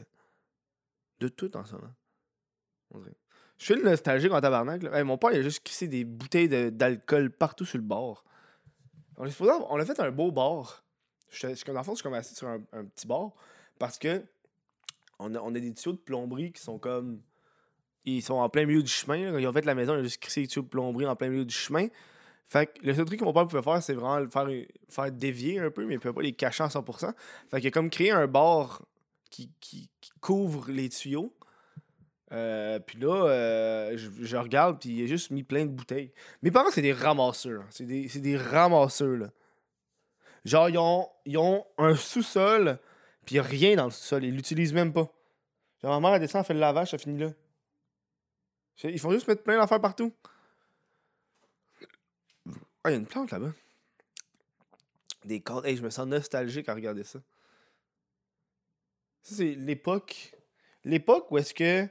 de 1.19 1.27
tout 1.27 1.55
en 1.57 1.65
ce 1.65 1.75
moment. 1.75 1.93
Je 3.57 3.65
suis 3.65 3.75
le 3.75 3.83
nostalgique 3.83 4.31
en 4.31 4.41
tabarnak. 4.41 4.83
Mon 5.03 5.17
père, 5.17 5.31
il 5.33 5.39
a 5.39 5.43
juste 5.43 5.63
crissé 5.63 5.87
des 5.87 6.03
bouteilles 6.03 6.49
d'alcool 6.71 7.31
partout 7.31 7.65
sur 7.65 7.77
le 7.77 7.83
bord. 7.83 8.23
On, 9.17 9.25
est 9.25 9.31
supposé 9.31 9.51
on 9.69 9.77
a 9.77 9.85
fait 9.85 9.99
un 9.99 10.11
beau 10.11 10.31
bar. 10.31 10.83
Je 11.29 11.47
comme 11.63 11.75
dans 11.75 11.81
le 11.81 11.85
fond, 11.85 11.91
je 11.91 11.97
suis 11.97 12.03
comme 12.03 12.13
assis 12.13 12.35
sur 12.35 12.47
un, 12.47 12.61
un 12.73 12.85
petit 12.85 13.07
bar 13.07 13.31
parce 13.79 13.97
que 13.97 14.25
on 15.19 15.33
a, 15.35 15.39
on 15.39 15.53
a 15.55 15.59
des 15.59 15.73
tuyaux 15.73 15.93
de 15.93 16.01
plomberie 16.01 16.51
qui 16.51 16.61
sont 16.61 16.79
comme. 16.79 17.21
Ils 18.05 18.21
sont 18.21 18.35
en 18.35 18.49
plein 18.49 18.65
milieu 18.65 18.81
du 18.81 18.91
chemin. 18.91 19.37
ils 19.39 19.47
ont 19.47 19.53
fait 19.53 19.65
la 19.65 19.75
maison, 19.75 19.95
ils 19.95 19.99
ont 19.99 20.03
juste 20.03 20.21
crissé 20.21 20.41
des 20.41 20.47
tuyaux 20.47 20.63
de 20.63 20.69
plomberie 20.69 21.05
en 21.05 21.15
plein 21.15 21.29
milieu 21.29 21.45
du 21.45 21.53
chemin. 21.53 21.87
Fait 22.45 22.65
que 22.65 22.85
le 22.85 22.93
seul 22.93 23.05
truc 23.05 23.19
que 23.19 23.23
mon 23.23 23.31
père 23.31 23.47
pouvait 23.47 23.61
faire, 23.61 23.81
c'est 23.81 23.93
vraiment 23.93 24.19
le 24.19 24.29
faire, 24.29 24.47
faire 24.89 25.11
dévier 25.11 25.59
un 25.59 25.71
peu, 25.71 25.85
mais 25.85 25.93
il 25.93 25.99
pouvait 25.99 26.13
pas 26.13 26.21
les 26.21 26.33
cacher 26.33 26.63
à 26.63 26.67
100%. 26.67 27.13
Fait 27.49 27.65
a 27.65 27.71
comme 27.71 27.89
créé 27.89 28.11
un 28.11 28.27
bar 28.27 28.81
qui, 29.29 29.51
qui, 29.61 29.89
couvre 30.19 30.69
les 30.69 30.89
tuyaux. 30.89 31.33
Euh, 32.33 32.79
puis 32.79 32.99
là, 32.99 33.27
euh, 33.27 33.97
je, 33.97 34.37
regarde, 34.37 34.79
puis 34.79 34.89
il 34.89 35.03
a 35.03 35.07
juste 35.07 35.31
mis 35.31 35.43
plein 35.43 35.65
de 35.65 35.71
bouteilles. 35.71 36.11
Mes 36.41 36.51
parents, 36.51 36.69
c'est 36.71 36.81
des 36.81 36.93
ramasseurs. 36.93 37.63
C'est 37.69 37.85
des, 37.85 38.07
des 38.07 38.37
ramasseurs, 38.37 39.17
là. 39.17 39.27
Genre, 40.43 40.69
ils 40.69 40.77
ont, 40.77 41.07
ils 41.25 41.37
ont 41.37 41.65
un 41.77 41.95
sous-sol, 41.95 42.79
puis 43.25 43.39
rien 43.39 43.75
dans 43.75 43.85
le 43.85 43.91
sous-sol. 43.91 44.25
Ils 44.25 44.35
l'utilisent 44.35 44.73
même 44.73 44.91
pas. 44.91 45.09
Genre, 45.81 45.99
ma 45.99 46.09
mère, 46.09 46.15
elle 46.15 46.21
descend, 46.21 46.41
elle 46.41 46.47
fait 46.47 46.53
le 46.53 46.59
lavage, 46.59 46.91
ça 46.91 46.97
finit 46.97 47.19
là. 47.19 47.29
Ils 48.83 48.99
font 48.99 49.11
juste 49.11 49.27
mettre 49.27 49.43
plein 49.43 49.57
d'affaires 49.57 49.81
partout. 49.81 50.13
Ah, 52.83 52.89
il 52.89 52.91
y 52.91 52.95
a 52.95 52.97
une 52.97 53.05
plante 53.05 53.31
là-bas. 53.31 53.53
Des 55.25 55.39
cordes. 55.39 55.65
Hey, 55.65 55.77
je 55.77 55.83
me 55.83 55.89
sens 55.89 56.07
nostalgique 56.07 56.67
à 56.67 56.73
regarder 56.73 57.03
ça. 57.03 57.19
Ça, 59.21 59.35
c'est 59.35 59.53
l'époque. 59.53 60.33
L'époque 60.83 61.29
où 61.31 61.37
est-ce 61.37 61.53
que 61.53 61.87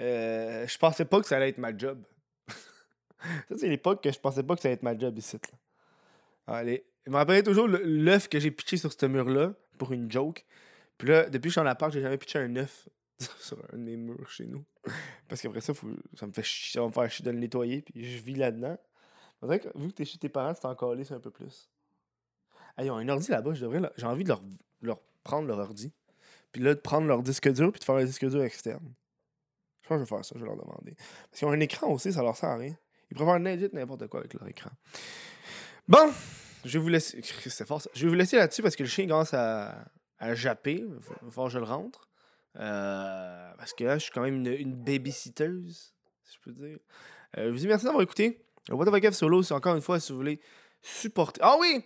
euh, 0.00 0.66
je 0.66 0.78
pensais 0.78 1.06
pas 1.06 1.20
que 1.20 1.26
ça 1.26 1.36
allait 1.36 1.48
être 1.48 1.58
ma 1.58 1.76
job. 1.76 2.04
ça, 2.48 3.56
c'est 3.56 3.68
l'époque 3.68 4.02
que 4.02 4.12
je 4.12 4.18
pensais 4.18 4.42
pas 4.42 4.54
que 4.54 4.60
ça 4.60 4.68
allait 4.68 4.74
être 4.74 4.82
ma 4.82 4.96
job 4.96 5.16
ici. 5.16 5.38
Là. 6.46 6.58
Allez. 6.58 6.84
Je 7.06 7.10
me 7.10 7.16
rappellerai 7.16 7.42
toujours 7.42 7.68
l'œuf 7.68 8.28
que 8.28 8.38
j'ai 8.38 8.50
pitché 8.50 8.76
sur 8.76 8.92
ce 8.92 9.06
mur-là 9.06 9.54
pour 9.78 9.92
une 9.92 10.10
joke. 10.10 10.44
Puis 10.98 11.08
là, 11.08 11.24
depuis 11.24 11.44
que 11.44 11.48
je 11.48 11.52
suis 11.52 11.60
en 11.60 11.66
appart, 11.66 11.90
j'ai 11.90 12.02
jamais 12.02 12.18
pitché 12.18 12.38
un 12.38 12.54
œuf 12.56 12.86
sur 13.40 13.58
un 13.72 13.78
de 13.78 14.24
chez 14.28 14.46
nous. 14.46 14.64
Parce 15.28 15.42
qu'après 15.42 15.60
ça, 15.60 15.74
faut, 15.74 15.88
ça, 16.14 16.26
me 16.26 16.32
fait 16.32 16.42
chier, 16.42 16.80
ça 16.80 16.86
me 16.86 16.92
faire 16.92 17.10
chier 17.10 17.24
de 17.24 17.30
le 17.30 17.38
nettoyer. 17.38 17.82
Puis 17.82 18.04
je 18.04 18.22
vis 18.22 18.34
là-dedans. 18.34 18.78
Dirait 19.42 19.60
que 19.60 19.68
vu 19.78 19.88
que 19.88 19.92
t'es 19.92 20.04
chez 20.04 20.18
tes 20.18 20.28
parents, 20.28 20.54
tu 20.54 20.60
t'en 20.60 20.74
calisses 20.74 21.12
un 21.12 21.20
peu 21.20 21.30
plus. 21.30 21.68
Ah, 22.76 22.84
ils 22.84 22.90
ont 22.90 22.96
un 22.96 23.08
ordi 23.08 23.30
là-bas, 23.30 23.54
j'ai 23.54 24.06
envie 24.06 24.24
de 24.24 24.28
leur, 24.28 24.40
leur 24.82 25.00
prendre 25.24 25.48
leur 25.48 25.58
ordi. 25.58 25.92
Puis 26.52 26.62
là, 26.62 26.74
de 26.74 26.80
prendre 26.80 27.06
leur 27.06 27.22
disque 27.22 27.52
dur, 27.52 27.70
puis 27.72 27.80
de 27.80 27.84
faire 27.84 27.96
un 27.96 28.04
disque 28.04 28.26
dur 28.28 28.42
externe. 28.42 28.94
Je 29.82 29.88
pense 29.88 29.96
que 29.96 30.04
je 30.04 30.10
vais 30.10 30.16
faire 30.16 30.24
ça, 30.24 30.34
je 30.36 30.40
vais 30.40 30.46
leur 30.46 30.56
demander. 30.56 30.94
Parce 30.94 31.38
qu'ils 31.38 31.48
ont 31.48 31.52
un 31.52 31.60
écran 31.60 31.88
aussi, 31.88 32.12
ça 32.12 32.22
leur 32.22 32.36
sert 32.36 32.50
à 32.50 32.56
rien. 32.56 32.76
Ils 33.10 33.16
préfèrent 33.16 33.40
n'importe 33.40 33.72
n'importe 33.72 34.06
quoi 34.08 34.20
avec 34.20 34.34
leur 34.34 34.46
écran. 34.48 34.70
Bon, 35.86 36.12
je 36.64 36.78
vais 36.78 36.82
vous 36.82 36.88
laisser. 36.88 37.20
C'est 37.22 37.66
fort. 37.66 37.82
Je 37.94 38.04
vais 38.04 38.08
vous 38.08 38.14
laisser 38.14 38.36
là-dessus 38.36 38.62
parce 38.62 38.76
que 38.76 38.82
le 38.82 38.88
chien 38.88 39.06
commence 39.06 39.32
à, 39.32 39.86
à 40.18 40.34
japper. 40.34 40.84
Il 40.86 40.94
va 40.94 41.30
falloir 41.30 41.48
que 41.48 41.54
je 41.54 41.58
le 41.58 41.64
rentre. 41.64 42.07
Euh, 42.58 43.50
parce 43.56 43.72
que 43.72 43.84
là, 43.84 43.98
je 43.98 44.04
suis 44.04 44.12
quand 44.12 44.22
même 44.22 44.36
une, 44.36 44.52
une 44.52 44.74
babysitteuse, 44.74 45.92
si 46.24 46.36
je 46.36 46.40
peux 46.42 46.52
dire. 46.52 46.78
Euh, 47.36 47.46
je 47.46 47.50
vous 47.50 47.58
dis 47.58 47.66
merci 47.66 47.84
d'avoir 47.84 48.02
écouté. 48.02 48.40
Le 48.68 48.74
What 48.74 48.86
the 48.86 49.12
solo, 49.12 49.42
c'est 49.42 49.54
encore 49.54 49.74
une 49.74 49.82
fois 49.82 50.00
si 50.00 50.12
vous 50.12 50.18
voulez 50.18 50.40
supporter. 50.82 51.40
Ah 51.42 51.56
oui! 51.58 51.84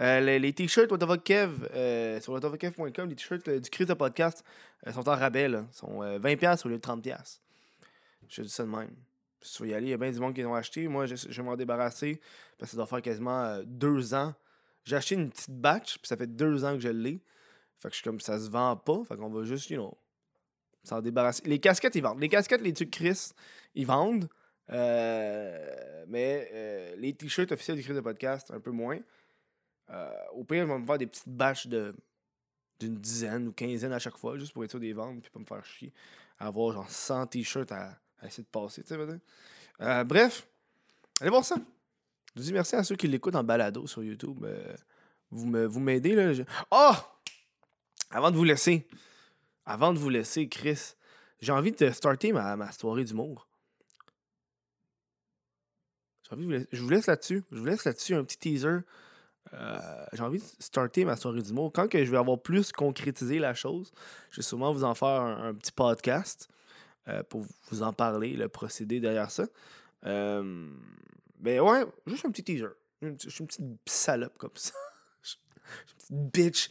Euh, 0.00 0.38
les, 0.38 0.52
t-shirts 0.52 0.92
euh, 0.92 2.20
sur 2.20 2.32
whatavokev.com, 2.32 3.08
les 3.08 3.16
t-shirts 3.16 3.50
du 3.50 3.68
Chris 3.68 3.86
de 3.86 3.94
podcast 3.94 4.44
sont 4.92 5.08
en 5.08 5.16
rabais. 5.16 5.48
Là. 5.48 5.64
Ils 5.68 5.76
sont 5.76 6.02
20$ 6.02 6.66
au 6.66 6.68
lieu 6.68 6.76
de 6.76 6.82
30$. 6.82 7.40
Je 8.28 8.42
dis 8.42 8.48
ça 8.48 8.62
de 8.62 8.68
même. 8.68 8.94
Si 9.40 9.62
veux 9.62 9.68
y 9.68 9.72
il 9.72 9.88
y 9.88 9.92
a 9.92 9.96
bien 9.96 10.10
du 10.10 10.20
monde 10.20 10.34
qui 10.34 10.42
l'ont 10.42 10.54
acheté. 10.54 10.86
Moi, 10.86 11.06
je, 11.06 11.16
je 11.16 11.28
vais 11.28 11.42
m'en 11.42 11.56
débarrasser 11.56 12.20
parce 12.58 12.70
que 12.70 12.72
ça 12.72 12.76
doit 12.76 12.86
faire 12.86 13.02
quasiment 13.02 13.58
deux 13.64 14.14
ans. 14.14 14.34
J'ai 14.84 14.96
acheté 14.96 15.16
une 15.16 15.30
petite 15.30 15.50
batch, 15.50 15.98
puis 15.98 16.06
ça 16.08 16.16
fait 16.16 16.26
deux 16.26 16.64
ans 16.64 16.74
que 16.74 16.80
je 16.80 16.88
l'ai. 16.88 17.20
Fait 17.80 17.88
que 17.88 17.94
je 17.94 18.00
suis 18.00 18.04
comme 18.04 18.20
ça 18.20 18.38
se 18.38 18.50
vend 18.50 18.76
pas. 18.76 19.04
Fait 19.04 19.16
qu'on 19.16 19.30
va 19.30 19.44
juste, 19.44 19.70
you 19.70 19.76
know, 19.76 19.96
s'en 20.82 21.00
débarrasser. 21.00 21.42
Les 21.46 21.58
casquettes, 21.58 21.94
ils 21.94 22.02
vendent. 22.02 22.20
Les 22.20 22.28
casquettes, 22.28 22.62
les 22.62 22.72
trucs 22.72 22.90
Chris, 22.90 23.30
ils 23.74 23.86
vendent. 23.86 24.28
mais 24.68 26.06
les 26.96 27.14
t-shirts 27.14 27.52
officiels 27.52 27.76
du 27.76 27.82
Chris 27.82 27.94
de 27.94 28.00
podcast, 28.00 28.50
un 28.50 28.60
peu 28.60 28.70
moins. 28.70 28.98
Euh, 29.90 30.10
au 30.32 30.44
pire, 30.44 30.66
je 30.66 30.72
vais 30.72 30.78
me 30.78 30.86
faire 30.86 30.98
des 30.98 31.06
petites 31.06 31.28
bâches 31.28 31.66
de 31.66 31.94
d'une 32.80 32.94
dizaine 32.94 33.48
ou 33.48 33.52
quinzaine 33.52 33.92
à 33.92 33.98
chaque 33.98 34.16
fois, 34.16 34.38
juste 34.38 34.52
pour 34.52 34.62
être 34.62 34.70
sûr 34.70 34.78
des 34.78 34.92
ventes, 34.92 35.20
puis 35.20 35.32
pas 35.32 35.40
me 35.40 35.44
faire 35.44 35.64
chier. 35.64 35.92
avoir 36.38 36.72
genre 36.72 36.88
100 36.88 37.26
t-shirts 37.26 37.72
à, 37.72 37.98
essayer 38.22 38.44
de 38.44 38.48
passer, 38.48 38.84
tu 38.84 38.94
sais, 38.94 39.20
euh, 39.80 40.04
Bref, 40.04 40.46
allez 41.20 41.30
voir 41.30 41.44
ça. 41.44 41.56
Je 41.56 42.40
vous 42.40 42.46
dis 42.46 42.52
merci 42.52 42.76
à 42.76 42.84
ceux 42.84 42.94
qui 42.94 43.08
l'écoutent 43.08 43.34
en 43.34 43.42
balado 43.42 43.84
sur 43.88 44.04
YouTube. 44.04 44.44
Euh, 44.44 44.76
vous 45.32 45.46
me 45.46 45.66
vous 45.66 45.80
m'aidez, 45.80 46.14
là. 46.14 46.32
Oh! 46.70 46.94
Avant 48.10 48.30
de 48.30 48.36
vous 48.36 48.44
laisser, 48.44 48.86
avant 49.66 49.92
de 49.92 49.98
vous 49.98 50.08
laisser, 50.08 50.48
Chris, 50.48 50.94
j'ai 51.40 51.52
envie 51.52 51.72
de 51.72 51.90
starter 51.90 52.32
ma, 52.32 52.56
ma 52.56 52.72
soirée 52.72 53.04
d'humour. 53.04 53.48
Je 56.30 56.82
vous 56.82 56.90
laisse 56.90 57.06
là-dessus. 57.06 57.44
Je 57.50 57.58
vous 57.58 57.64
laisse 57.64 57.84
là-dessus 57.84 58.14
un 58.14 58.24
petit 58.24 58.38
teaser. 58.38 58.80
Euh, 59.54 59.78
j'ai 60.12 60.22
envie 60.22 60.38
de 60.38 60.44
starter 60.58 61.04
ma 61.04 61.16
soirée 61.16 61.42
d'humour. 61.42 61.72
Quand 61.72 61.88
que 61.88 62.04
je 62.04 62.10
vais 62.10 62.18
avoir 62.18 62.40
plus 62.40 62.72
concrétisé 62.72 63.38
la 63.38 63.54
chose, 63.54 63.92
je 64.30 64.36
vais 64.36 64.42
sûrement 64.42 64.72
vous 64.72 64.84
en 64.84 64.94
faire 64.94 65.08
un, 65.08 65.54
petit 65.54 65.72
podcast 65.72 66.48
euh, 67.08 67.22
pour 67.22 67.46
vous 67.70 67.82
en 67.82 67.92
parler, 67.92 68.34
le 68.34 68.48
procédé 68.48 69.00
derrière 69.00 69.30
ça. 69.30 69.46
Euh, 70.04 70.70
ben 71.38 71.60
ouais, 71.60 71.86
juste 72.06 72.26
un 72.26 72.30
petit 72.30 72.44
teaser. 72.44 72.68
Je 73.00 73.30
suis 73.30 73.40
une 73.40 73.46
petite 73.46 73.64
salope 73.86 74.36
comme 74.38 74.50
ça. 74.54 74.74
Je 75.22 75.28
suis 75.30 75.38
une 76.10 76.30
petite 76.30 76.68
bitch. 76.68 76.70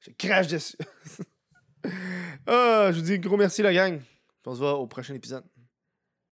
Je 0.00 0.10
crache 0.18 0.46
dessus. 0.46 0.76
ah, 2.46 2.90
je 2.90 2.96
vous 2.96 3.02
dis 3.02 3.14
un 3.14 3.18
gros 3.18 3.36
merci 3.36 3.62
la 3.62 3.72
gang. 3.72 4.00
On 4.44 4.54
se 4.54 4.60
voit 4.60 4.74
au 4.74 4.86
prochain 4.86 5.14
épisode. 5.14 5.44